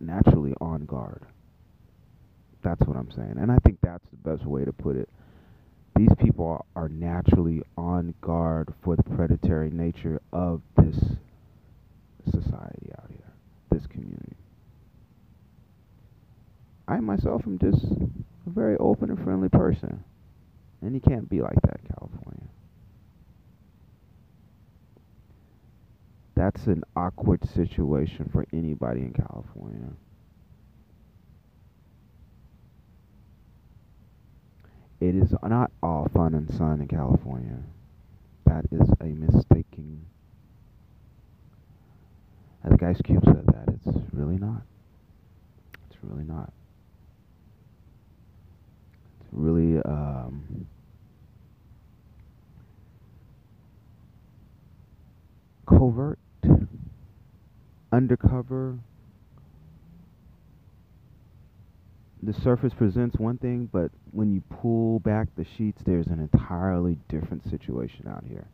[0.00, 1.22] naturally on guard.
[2.62, 3.36] That's what I'm saying.
[3.38, 5.08] And I think that's the best way to put it.
[5.96, 10.96] These people are naturally on guard for the predatory nature of this
[12.30, 13.32] society out here,
[13.70, 14.36] this community.
[16.86, 20.02] I myself am just a very open and friendly person.
[20.82, 22.48] And you can't be like that California.
[26.34, 29.90] That's an awkward situation for anybody in California.
[35.00, 37.58] It is not all fun and sun in California.
[38.46, 40.04] That is a mistaking.
[42.64, 43.74] I think Ice Cube said that.
[43.74, 44.62] It's really not.
[45.90, 46.52] It's really not.
[49.32, 50.66] Really um,
[55.66, 56.18] covert,
[57.92, 58.78] undercover.
[62.22, 66.98] The surface presents one thing, but when you pull back the sheets, there's an entirely
[67.08, 68.46] different situation out here.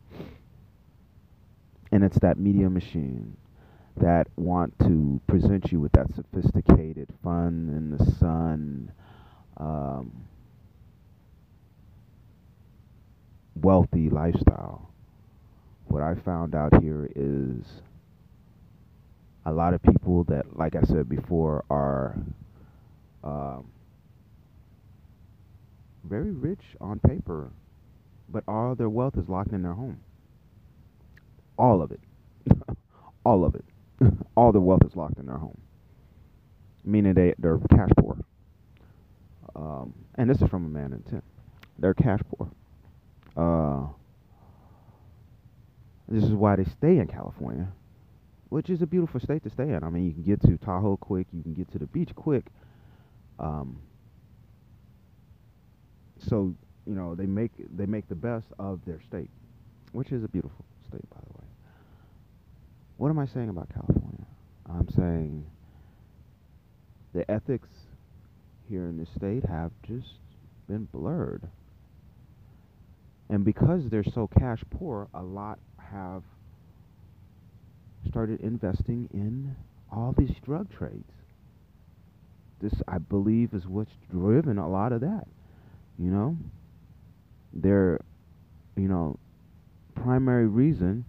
[1.91, 3.35] And it's that media machine
[3.97, 8.91] that want to present you with that sophisticated, fun in the sun,
[9.57, 10.11] um,
[13.61, 14.89] wealthy lifestyle.
[15.87, 17.63] What I found out here is
[19.45, 22.17] a lot of people that, like I said before, are
[23.23, 23.65] um,
[26.03, 27.49] very rich on paper,
[28.29, 29.99] but all their wealth is locked in their home.
[31.57, 31.99] All of it.
[33.25, 33.65] all of it.
[34.35, 35.57] all their wealth is locked in their home.
[36.83, 38.17] Meaning they, they're cash poor.
[39.55, 41.21] Um, and this is from a man in 10.
[41.79, 42.49] They're cash poor.
[43.37, 43.85] Uh,
[46.07, 47.67] this is why they stay in California,
[48.49, 49.83] which is a beautiful state to stay in.
[49.83, 52.45] I mean, you can get to Tahoe quick, you can get to the beach quick.
[53.39, 53.77] Um,
[56.19, 56.55] so
[56.87, 59.29] you know they make they make the best of their state,
[59.91, 61.45] which is a beautiful state, by the way.
[62.97, 64.25] What am I saying about California?
[64.67, 65.45] I'm saying
[67.13, 67.69] the ethics
[68.67, 70.19] here in this state have just
[70.67, 71.47] been blurred.
[73.29, 75.59] And because they're so cash poor, a lot
[75.91, 76.23] have
[78.07, 79.55] started investing in
[79.91, 81.11] all these drug trades.
[82.61, 85.27] This, I believe, is what's driven a lot of that.
[85.99, 86.37] You know,
[87.53, 87.99] their,
[88.75, 89.19] you know,
[89.95, 91.05] primary reason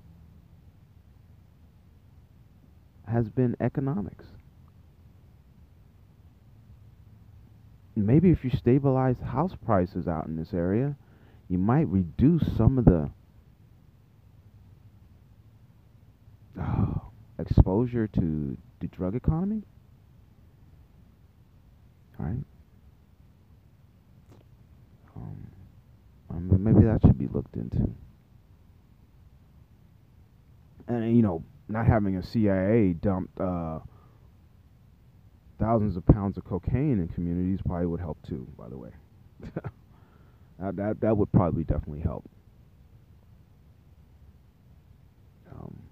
[3.07, 4.25] has been economics.
[7.97, 10.95] Maybe if you stabilize house prices out in this area,
[11.49, 13.11] you might reduce some of the
[16.61, 16.95] uh,
[17.39, 19.63] exposure to the drug economy.
[22.19, 22.45] Right?
[25.17, 25.47] Um,
[26.31, 27.91] um, maybe that should be looked into.
[30.89, 33.79] And you know, not having a CIA dumped uh,
[35.59, 38.47] thousands of pounds of cocaine in communities probably would help too.
[38.57, 38.91] By the way,
[40.59, 42.25] that, that that would probably definitely help.
[45.53, 45.83] Um,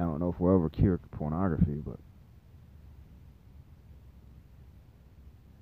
[0.00, 1.96] I don't know if we'll ever cure pornography, but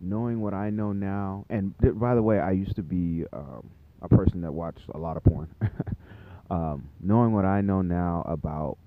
[0.00, 3.70] knowing what I know now, and th- by the way, I used to be um,
[4.02, 5.54] a person that watched a lot of porn.
[6.50, 8.78] um, knowing what I know now about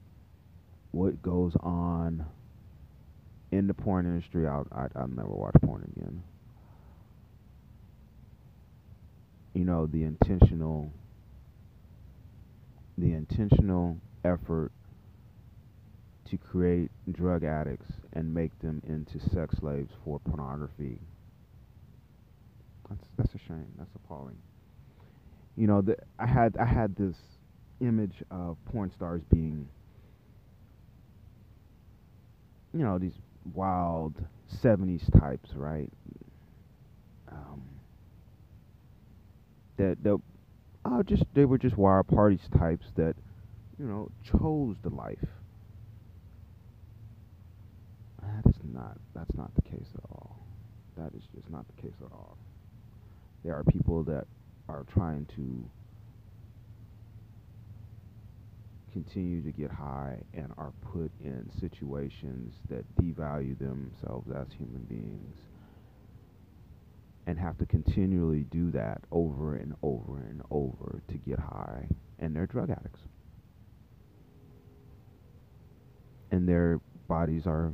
[0.92, 2.26] what goes on
[3.52, 6.24] in the porn industry, I'll I, i will never watch porn again.
[9.54, 10.91] You know the intentional,
[12.97, 14.72] the intentional effort
[16.30, 21.00] to create drug addicts and make them into sex slaves for pornography.
[22.89, 23.68] That's that's a shame.
[23.78, 24.38] That's appalling
[25.60, 27.18] you know, the, I had I had this
[27.82, 29.68] image of porn stars being,
[32.74, 33.12] you know, these
[33.54, 34.16] wild
[34.62, 35.92] '70s types, right?
[37.32, 37.62] Um,
[39.78, 40.20] that that
[40.86, 43.16] oh, just they were just wild parties types that,
[43.78, 45.26] you know, chose the life.
[48.22, 50.38] That is not that's not the case at all.
[50.98, 52.38] That is just not the case at all.
[53.44, 54.26] There are people that
[54.68, 55.70] are trying to
[59.04, 65.38] continue to get high and are put in situations that devalue themselves as human beings
[67.26, 71.88] and have to continually do that over and over and over to get high
[72.20, 73.02] and they're drug addicts
[76.32, 77.72] and their bodies are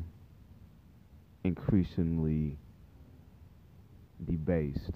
[1.44, 2.58] increasingly
[4.24, 4.92] debased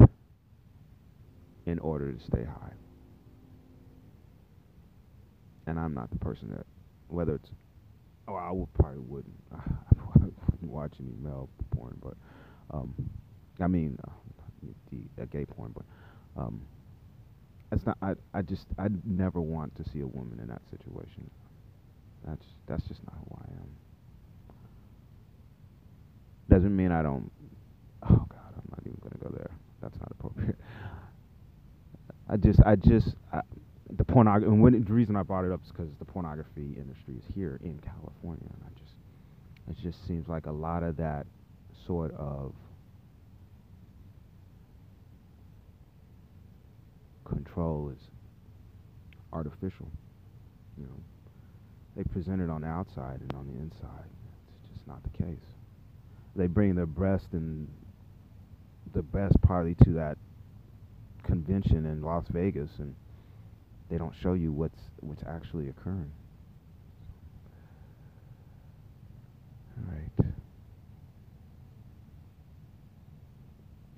[1.65, 2.73] in order to stay high.
[5.69, 6.67] And I'm not the person that,
[7.09, 7.51] whether it's,
[8.27, 9.59] oh, I would probably wouldn't, I
[10.15, 12.15] wouldn't watch any male porn, but,
[12.71, 12.93] um,
[13.61, 14.11] I mean, uh,
[14.91, 15.85] the uh, gay porn, but,
[16.41, 16.61] um,
[17.71, 17.97] That's not.
[18.01, 18.13] I.
[18.33, 18.67] I just.
[18.79, 21.29] I never want to see a woman in that situation.
[22.27, 22.45] That's.
[22.67, 23.69] That's just not who I am.
[26.49, 27.31] Doesn't mean I don't.
[28.03, 29.51] Oh God, I'm not even gonna go there.
[29.81, 30.57] That's not appropriate.
[32.29, 32.59] I just.
[32.65, 33.15] I just.
[33.33, 33.41] I,
[33.95, 34.51] the pornography.
[34.51, 37.59] And when, the reason I brought it up is because the pornography industry is here
[37.63, 38.93] in California, and I just.
[39.69, 41.27] It just seems like a lot of that
[41.85, 42.53] sort of
[47.23, 48.01] control is
[49.31, 49.91] artificial.
[50.75, 51.03] You know,
[51.95, 54.09] they present it on the outside and on the inside.
[54.63, 55.45] It's just not the case.
[56.35, 57.67] They bring their breast and
[58.93, 60.17] the best party to that
[61.21, 62.95] convention in Las Vegas, and
[63.89, 66.11] they don't show you what's what's actually occurring.
[69.77, 70.29] All right.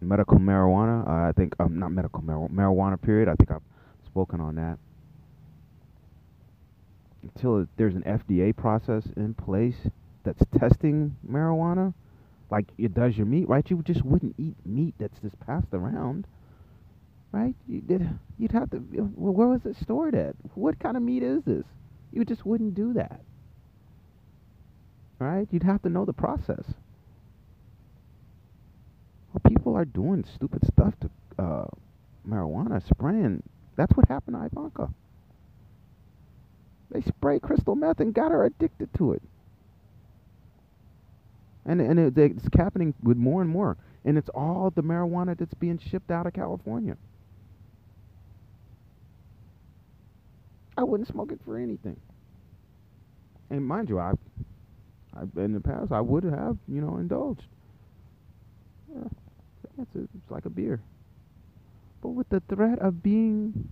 [0.01, 1.07] medical marijuana.
[1.07, 3.01] Uh, I think um, not medical mar- marijuana.
[3.01, 3.29] Period.
[3.29, 3.61] I think I've
[4.05, 4.77] spoken on that.
[7.23, 9.75] Until there's an FDA process in place
[10.23, 11.93] that's testing marijuana,
[12.49, 13.67] like it does your meat, right?
[13.69, 16.25] You just wouldn't eat meat that's just passed around,
[17.31, 17.55] right?
[17.67, 18.09] You did.
[18.37, 18.77] You'd have to.
[18.77, 20.35] Where was it stored at?
[20.55, 21.65] What kind of meat is this?
[22.11, 23.21] You just wouldn't do that,
[25.19, 25.47] right?
[25.51, 26.65] You'd have to know the process.
[29.33, 31.09] Well, people are doing stupid stuff to
[31.43, 31.67] uh,
[32.27, 33.43] marijuana, spraying.
[33.77, 34.89] That's what happened to Ivanka.
[36.91, 39.21] They sprayed crystal meth and got her addicted to it.
[41.65, 43.77] And and it, it's happening with more and more.
[44.05, 46.97] And it's all the marijuana that's being shipped out of California.
[50.81, 51.95] I wouldn't smoke it for anything.
[53.51, 54.13] And mind you, I,
[55.15, 57.43] I in the past I would have, you know, indulged.
[58.91, 59.07] Yeah,
[59.79, 60.81] it's, it's like a beer.
[62.01, 63.69] But with the threat of being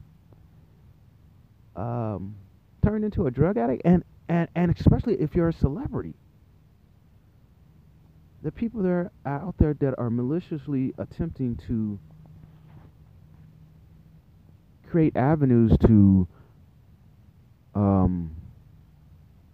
[1.76, 2.36] um,
[2.84, 6.14] turned into a drug addict, and, and, and especially if you're a celebrity,
[8.44, 11.98] the people that are out there that are maliciously attempting to
[14.88, 16.28] create avenues to
[17.80, 18.36] um,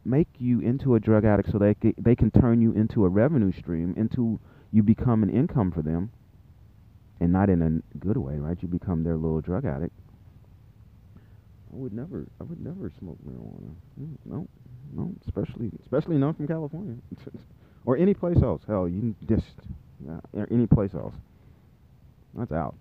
[0.03, 3.51] make you into a drug addict so they they can turn you into a revenue
[3.51, 4.39] stream into
[4.71, 6.11] you become an income for them,
[7.19, 8.57] and not in a good way, right?
[8.61, 9.93] You become their little drug addict.
[11.71, 13.73] I would never, I would never smoke marijuana.
[14.01, 14.47] Mm, no,
[14.93, 16.95] no, especially, especially not from California,
[17.86, 18.61] or any place else.
[18.67, 19.45] Hell, you just
[20.05, 21.15] yeah, any place else.
[22.34, 22.76] That's out.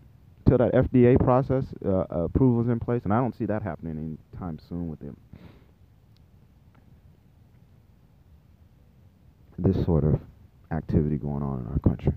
[0.46, 4.18] Till that FDA process uh, approval is in place, and I don't see that happening
[4.32, 5.16] anytime soon with them.
[9.58, 10.20] This sort of
[10.70, 12.12] activity going on in our country.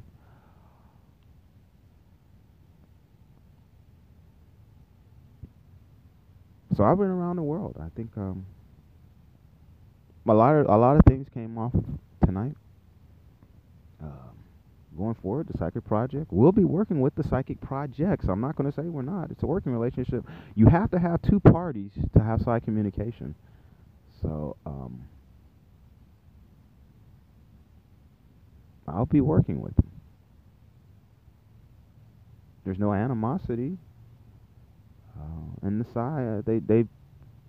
[6.78, 7.76] So I've been around the world.
[7.80, 8.46] I think um,
[10.28, 11.74] a lot of a lot of things came off
[12.24, 12.56] tonight.
[14.02, 14.37] Um,
[14.98, 16.28] going forward, the Psychic Project.
[16.32, 18.26] We'll be working with the Psychic Projects.
[18.28, 19.32] I'm not going to say we're not.
[19.32, 20.26] It's a working relationship.
[20.56, 23.36] You have to have two parties to have psychic communication.
[24.22, 25.04] So um,
[28.88, 29.92] I'll be working with them.
[32.66, 33.78] There's no animosity.
[35.18, 36.88] Uh, and the side, they they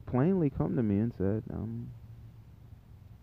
[0.06, 1.88] plainly come to me and said, um,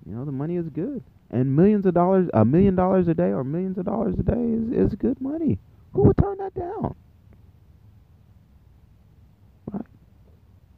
[0.06, 3.32] you know, the money is good, and millions of dollars, a million dollars a day
[3.32, 5.60] or millions of dollars a day is is good money.
[5.94, 6.96] Who would turn that down?
[9.72, 9.86] Right?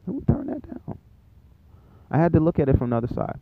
[0.05, 0.97] Who would turn that down?
[2.09, 3.39] I had to look at it from the other side.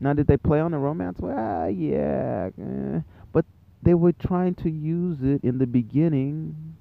[0.00, 1.18] Now, did they play on the romance?
[1.20, 3.00] Well, yeah, eh.
[3.32, 3.44] but
[3.82, 6.76] they were trying to use it in the beginning.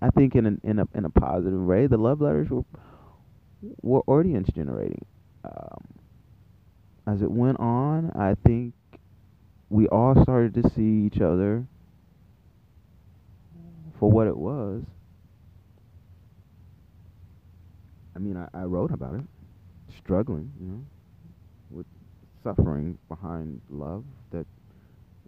[0.00, 1.86] I think in a in a in a positive way.
[1.86, 2.64] The love letters were
[3.82, 5.04] were audience generating.
[5.44, 5.84] Um,
[7.08, 8.74] as it went on, I think
[9.70, 11.64] we all started to see each other
[13.98, 14.82] for what it was.
[18.14, 19.24] I mean, I, I wrote about it,
[19.96, 20.84] struggling, you know
[21.70, 21.86] with
[22.42, 24.46] suffering behind love that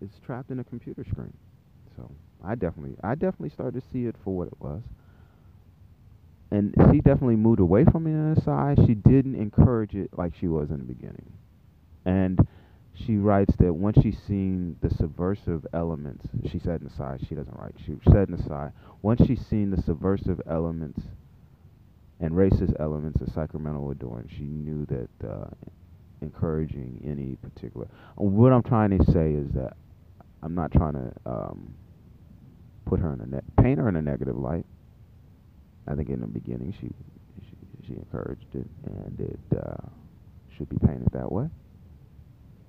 [0.00, 1.32] is trapped in a computer screen.
[1.96, 2.10] So
[2.44, 4.82] I definitely, I definitely started to see it for what it was.
[6.50, 8.78] And she definitely moved away from me on the side.
[8.86, 11.30] She didn't encourage it like she was in the beginning.
[12.10, 12.44] And
[12.92, 17.36] she writes that once she's seen the subversive elements, she said in the side, she
[17.36, 21.00] doesn't write, she said in the side, once she's seen the subversive elements
[22.18, 25.46] and racist elements that Sacramento doing, she knew that uh,
[26.20, 27.86] encouraging any particular.
[28.16, 29.76] What I'm trying to say is that
[30.42, 31.72] I'm not trying to um,
[32.86, 34.66] put her in a paint her in a negative light.
[35.86, 36.88] I think in the beginning she
[37.40, 39.86] she, she encouraged it, and it uh,
[40.56, 41.48] should be painted that way.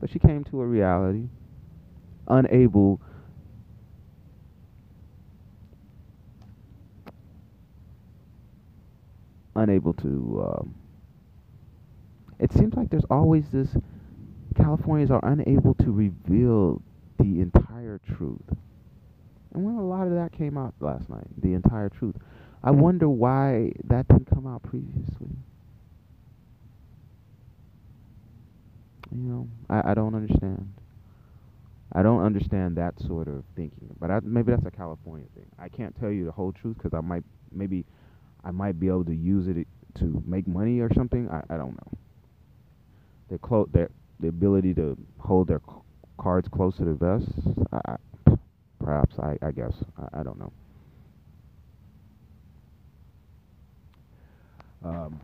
[0.01, 1.29] But she came to a reality,
[2.27, 2.99] unable.
[9.55, 10.57] Unable to.
[10.59, 10.75] Um,
[12.39, 13.77] it seems like there's always this.
[14.55, 16.81] Californians are unable to reveal
[17.19, 18.41] the entire truth.
[19.53, 22.15] And when a lot of that came out last night, the entire truth,
[22.63, 25.29] I wonder why that didn't come out previously.
[29.15, 30.73] You know, I, I don't understand.
[31.93, 35.45] I don't understand that sort of thinking, but I, maybe that's a California thing.
[35.59, 37.85] I can't tell you the whole truth because I might, maybe,
[38.45, 39.67] I might be able to use it
[39.99, 41.29] to make money or something.
[41.29, 41.99] I, I don't know.
[43.29, 43.89] Their clo- their
[44.19, 45.61] the ability to hold their
[46.19, 47.29] cards close to the vest.
[47.73, 47.95] I,
[48.79, 50.53] perhaps I, I guess I, I don't know.
[54.83, 55.19] Um,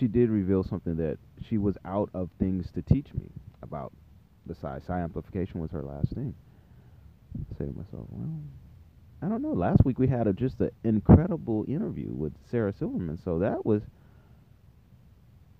[0.00, 3.30] she did reveal something that she was out of things to teach me
[3.62, 3.92] about
[4.46, 4.78] the psi.
[4.78, 6.34] Psi amplification was her last thing.
[7.38, 8.40] I say to myself, well,
[9.22, 9.52] I don't know.
[9.52, 13.82] Last week we had a, just an incredible interview with Sarah Silverman, so that was.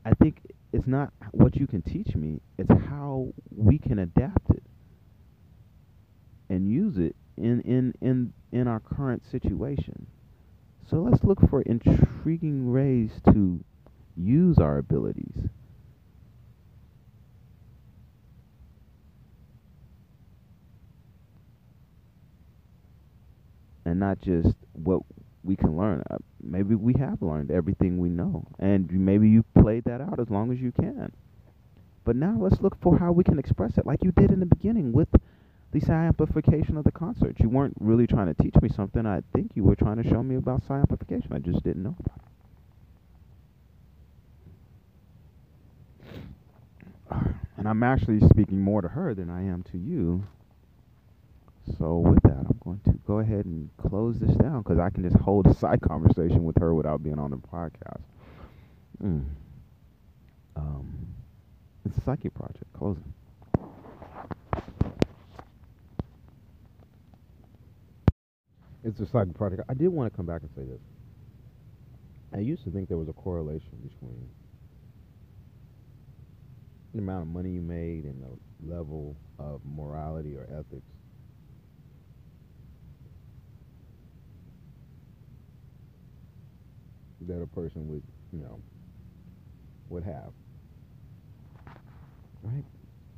[0.03, 0.41] I think
[0.72, 4.62] it's not what you can teach me; it's how we can adapt it
[6.49, 10.07] and use it in in in in our current situation.
[10.88, 13.62] So let's look for intriguing ways to
[14.17, 15.49] use our abilities.
[23.85, 25.03] And not just what
[25.43, 26.03] we can learn.
[26.11, 30.29] Uh, maybe we have learned everything we know, and maybe you played that out as
[30.31, 31.13] long as you can.
[32.05, 34.47] But now let's look for how we can express it, like you did in the
[34.47, 35.09] beginning with
[35.73, 37.39] the amplification of the concert.
[37.39, 39.07] You weren't really trying to teach me something.
[39.07, 41.33] I think you were trying to show me about amplification.
[41.33, 42.20] I just didn't know about it.
[47.61, 50.25] And I'm actually speaking more to her than I am to you.
[51.77, 55.03] So with that, I'm going to go ahead and close this down because I can
[55.03, 58.01] just hold a side conversation with her without being on the podcast.
[59.05, 59.27] Mm.
[60.57, 61.09] Um,
[61.85, 62.65] it's a psychic project.
[62.73, 63.13] Closing.
[68.83, 69.65] It's a psychic project.
[69.69, 70.81] I did want to come back and say this.
[72.33, 74.31] I used to think there was a correlation between
[76.95, 80.82] the amount of money you made and the level of morality or ethics
[87.26, 88.59] that a person would, you know,
[89.88, 90.32] would have.
[92.43, 92.64] Right?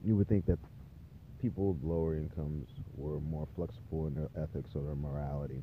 [0.05, 0.59] You would think that
[1.41, 5.63] people with lower incomes were more flexible in their ethics or their morality.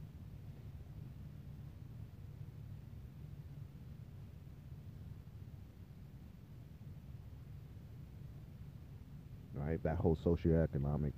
[9.59, 9.81] Right?
[9.83, 11.13] That whole socioeconomic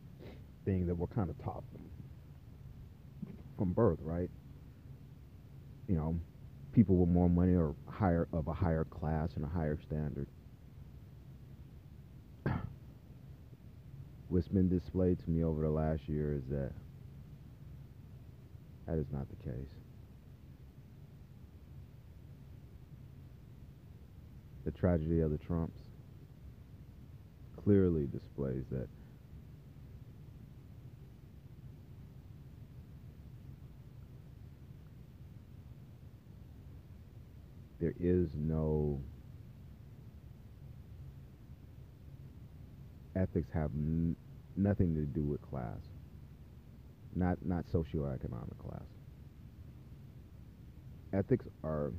[0.65, 1.63] thing that we're kind of taught
[3.57, 4.29] from, birth, right?
[5.87, 6.19] You know,
[6.73, 10.27] people with more money are higher of a higher class and a higher standard.
[14.29, 16.71] What's been displayed to me over the last year is that
[18.87, 19.69] that is not the case.
[24.65, 25.80] The tragedy of the Trumps
[27.63, 28.87] clearly displays that
[37.79, 39.01] there is no
[43.15, 43.71] ethics have
[44.55, 45.81] nothing to do with class.
[47.15, 48.87] Not not socioeconomic class.
[51.13, 51.91] Ethics are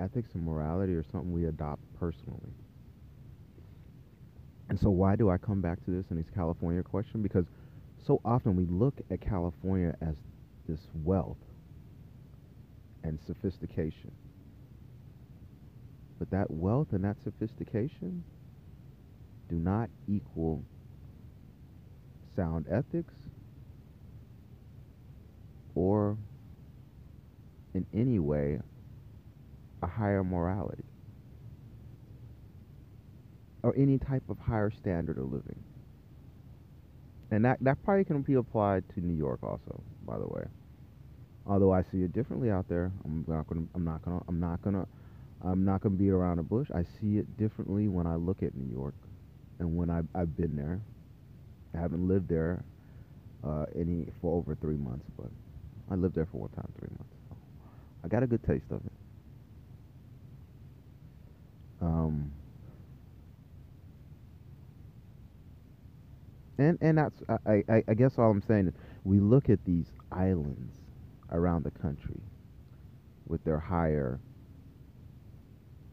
[0.00, 2.54] ethics and morality are something we adopt personally.
[4.68, 7.22] And so, why do I come back to this in this California question?
[7.22, 7.46] Because
[8.06, 10.16] so often we look at California as
[10.68, 11.38] this wealth
[13.02, 14.12] and sophistication.
[16.18, 18.24] But that wealth and that sophistication
[19.48, 20.64] do not equal
[22.36, 23.14] sound ethics
[25.74, 26.16] or
[27.74, 28.60] in any way
[29.82, 30.84] a higher morality
[33.62, 35.62] or any type of higher standard of living.
[37.30, 40.44] And that, that probably can be applied to New York also, by the way.
[41.46, 44.62] Although I see it differently out there, I'm not gonna I'm not gonna I'm not
[44.62, 44.86] gonna
[45.44, 46.70] I'm not to beat around the bush.
[46.74, 48.94] I see it differently when I look at New York
[49.58, 50.80] and when I've, I've been there.
[51.74, 52.64] I haven't lived there
[53.44, 55.28] uh, any for over three months, but
[55.90, 57.14] I lived there for one time, three months.
[57.30, 57.36] So
[58.04, 58.89] I got a good taste of it.
[61.82, 62.32] Um,
[66.58, 68.74] and and that's I, I, I guess all I'm saying is
[69.04, 70.74] we look at these islands
[71.32, 72.20] around the country
[73.26, 74.20] with their higher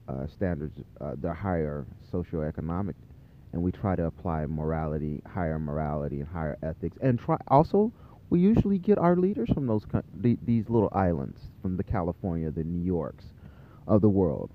[0.08, 2.96] uh, standards, uh, their higher socioeconomic,
[3.54, 7.94] and we try to apply morality, higher morality, and higher ethics, and try also.
[8.30, 9.86] We usually get our leaders from those
[10.46, 13.26] these little islands, from the California, the New Yorks
[13.88, 14.52] of the world.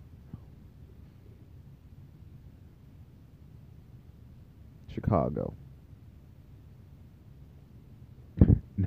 [4.92, 5.54] Chicago.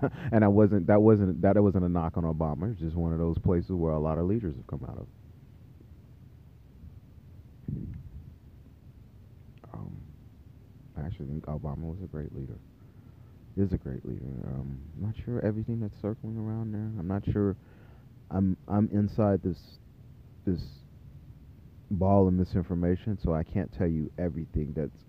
[0.31, 2.71] and I wasn't that wasn't that wasn't a knock on Obama.
[2.71, 5.07] It's just one of those places where a lot of leaders have come out of.
[9.73, 9.97] Um,
[10.97, 12.57] I actually think Obama was a great leader.
[13.57, 14.25] Is a great leader.
[14.47, 16.91] Um, I'm not sure everything that's circling around there.
[16.99, 17.55] I'm not sure.
[18.29, 19.59] I'm I'm inside this
[20.45, 20.61] this
[21.91, 25.05] ball of misinformation, so I can't tell you everything that's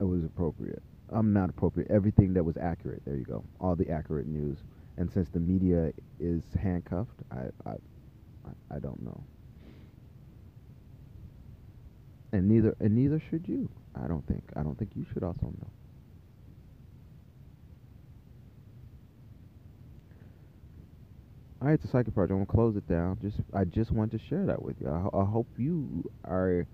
[0.00, 0.82] it was appropriate.
[1.10, 1.90] I'm not appropriate.
[1.90, 3.02] Everything that was accurate.
[3.04, 3.44] There you go.
[3.60, 4.58] All the accurate news.
[4.96, 7.74] And since the media is handcuffed, I I
[8.70, 9.22] I don't know.
[12.32, 13.68] And neither and neither should you.
[13.94, 14.42] I don't think.
[14.56, 15.68] I don't think you should also know.
[21.60, 22.32] All right, the Psychic Project.
[22.32, 23.18] I'm gonna close it down.
[23.20, 24.88] Just I just want to share that with you.
[24.88, 26.66] I, I hope you are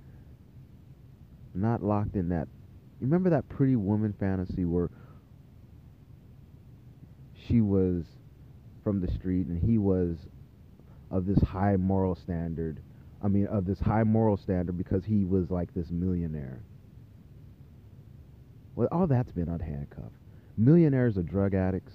[1.54, 2.48] not locked in that
[3.00, 4.90] remember that pretty woman fantasy where
[7.46, 8.04] she was
[8.82, 10.16] from the street and he was
[11.10, 12.80] of this high moral standard.
[13.22, 16.60] I mean, of this high moral standard because he was like this millionaire.
[18.74, 20.10] Well, all that's been unhandcuffed.
[20.58, 21.94] Millionaires are drug addicts,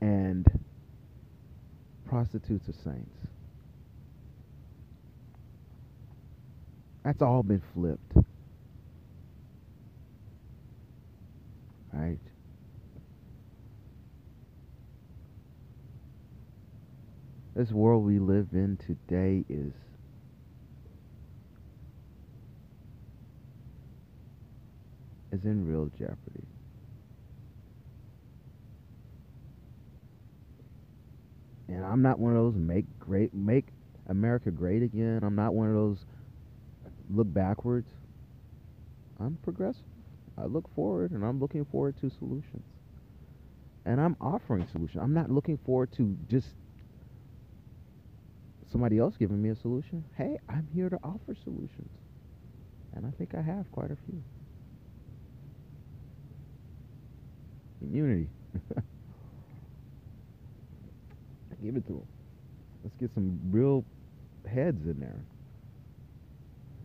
[0.00, 0.46] and
[2.08, 3.16] prostitutes are saints.
[7.04, 8.12] That's all been flipped.
[11.92, 12.18] Right?
[17.54, 19.72] This world we live in today is
[25.32, 26.46] is in real jeopardy.
[31.68, 33.66] And I'm not one of those make great make
[34.08, 35.20] America great again.
[35.22, 35.98] I'm not one of those
[37.10, 37.88] look backwards.
[39.18, 39.82] I'm progressive.
[40.40, 42.64] I look forward and I'm looking forward to solutions.
[43.84, 45.02] And I'm offering solutions.
[45.02, 46.48] I'm not looking forward to just
[48.70, 50.04] somebody else giving me a solution.
[50.16, 51.90] Hey, I'm here to offer solutions.
[52.94, 54.22] And I think I have quite a few.
[57.82, 58.28] Immunity.
[61.62, 62.06] Give it to them.
[62.82, 63.84] Let's get some real
[64.50, 65.22] heads in there.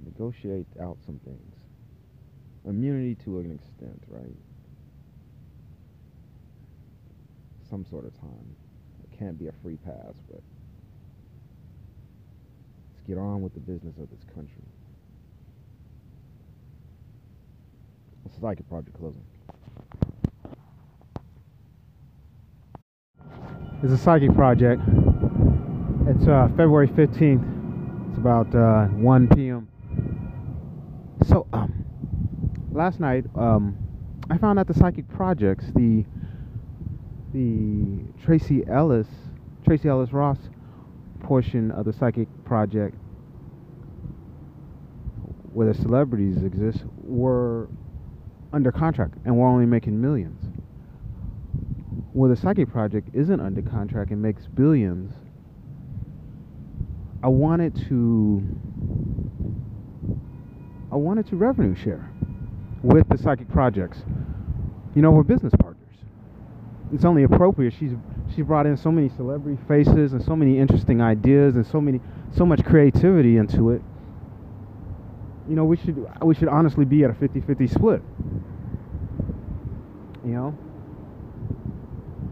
[0.03, 1.55] Negotiate out some things
[2.68, 4.36] immunity to an extent, right?
[7.70, 8.56] Some sort of time.
[9.04, 10.42] It can't be a free pass, but
[12.94, 14.64] let's get on with the business of this country.
[18.26, 19.24] It's a psychic project closing.
[23.84, 24.82] It's a psychic project.
[26.08, 28.10] It's uh, February 15th.
[28.10, 29.68] It's about uh, 1 p.m.
[31.28, 31.85] So, um,
[32.76, 33.77] last night, um,
[34.30, 36.06] I found out the psychic projects, the
[37.34, 39.07] the Tracee Ellis,
[39.65, 40.38] Tracee Ellis Ross
[41.22, 42.95] portion of the psychic project,
[45.53, 47.68] where the celebrities exist, were
[48.53, 50.41] under contract and were only making millions.
[52.14, 55.14] Where the psychic project isn't under contract and makes billions,
[57.23, 58.43] I wanted to
[60.91, 62.10] I wanted to revenue share
[62.84, 64.03] with the psychic projects.
[64.95, 65.81] You know, we're business partners.
[66.93, 67.73] It's only appropriate.
[67.77, 67.91] She's
[68.35, 71.99] she brought in so many celebrity faces and so many interesting ideas and so many
[72.35, 73.81] so much creativity into it.
[75.47, 78.02] You know, we should we should honestly be at a 50-50 split.
[80.26, 80.57] You know,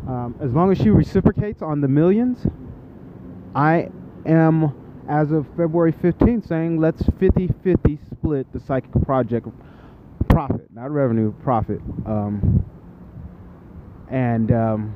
[0.08, 2.46] um, as long as she reciprocates on the millions,
[3.56, 3.90] I
[4.26, 4.74] am
[5.08, 9.48] as of February 15th saying let's 50-50 split the psychic project
[10.34, 11.80] profit, not revenue, profit.
[12.06, 12.66] Um,
[14.10, 14.96] and um,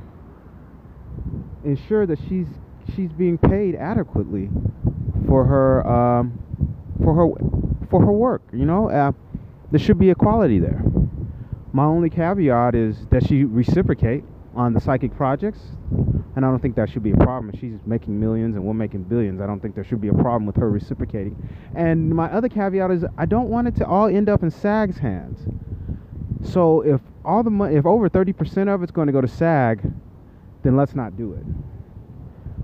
[1.63, 2.47] ensure that she's
[2.95, 4.49] she's being paid adequately
[5.27, 6.39] for her um,
[7.03, 8.41] for her for her work.
[8.53, 9.11] You know, uh,
[9.71, 10.83] there should be equality there.
[11.73, 14.23] My only caveat is that she reciprocate
[14.57, 15.59] on the psychic projects,
[16.35, 17.51] and I don't think that should be a problem.
[17.53, 20.13] If she's making millions and we're making billions, I don't think there should be a
[20.13, 21.35] problem with her reciprocating.
[21.75, 24.97] And my other caveat is I don't want it to all end up in SAG's
[24.97, 25.39] hands.
[26.43, 29.91] So if all the money, if over 30% of it's going to go to SAG,
[30.63, 31.43] then let's not do it.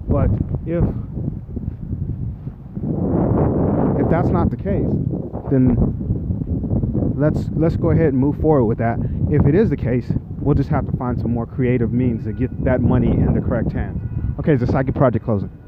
[0.09, 0.29] But
[0.65, 0.83] if
[4.03, 4.91] if that's not the case,
[5.51, 8.97] then let's let's go ahead and move forward with that.
[9.29, 10.11] If it is the case,
[10.43, 13.41] we'll just have to find some more creative means to get that money in the
[13.41, 13.99] correct hands.
[14.39, 15.62] Okay, is the psychic project closing?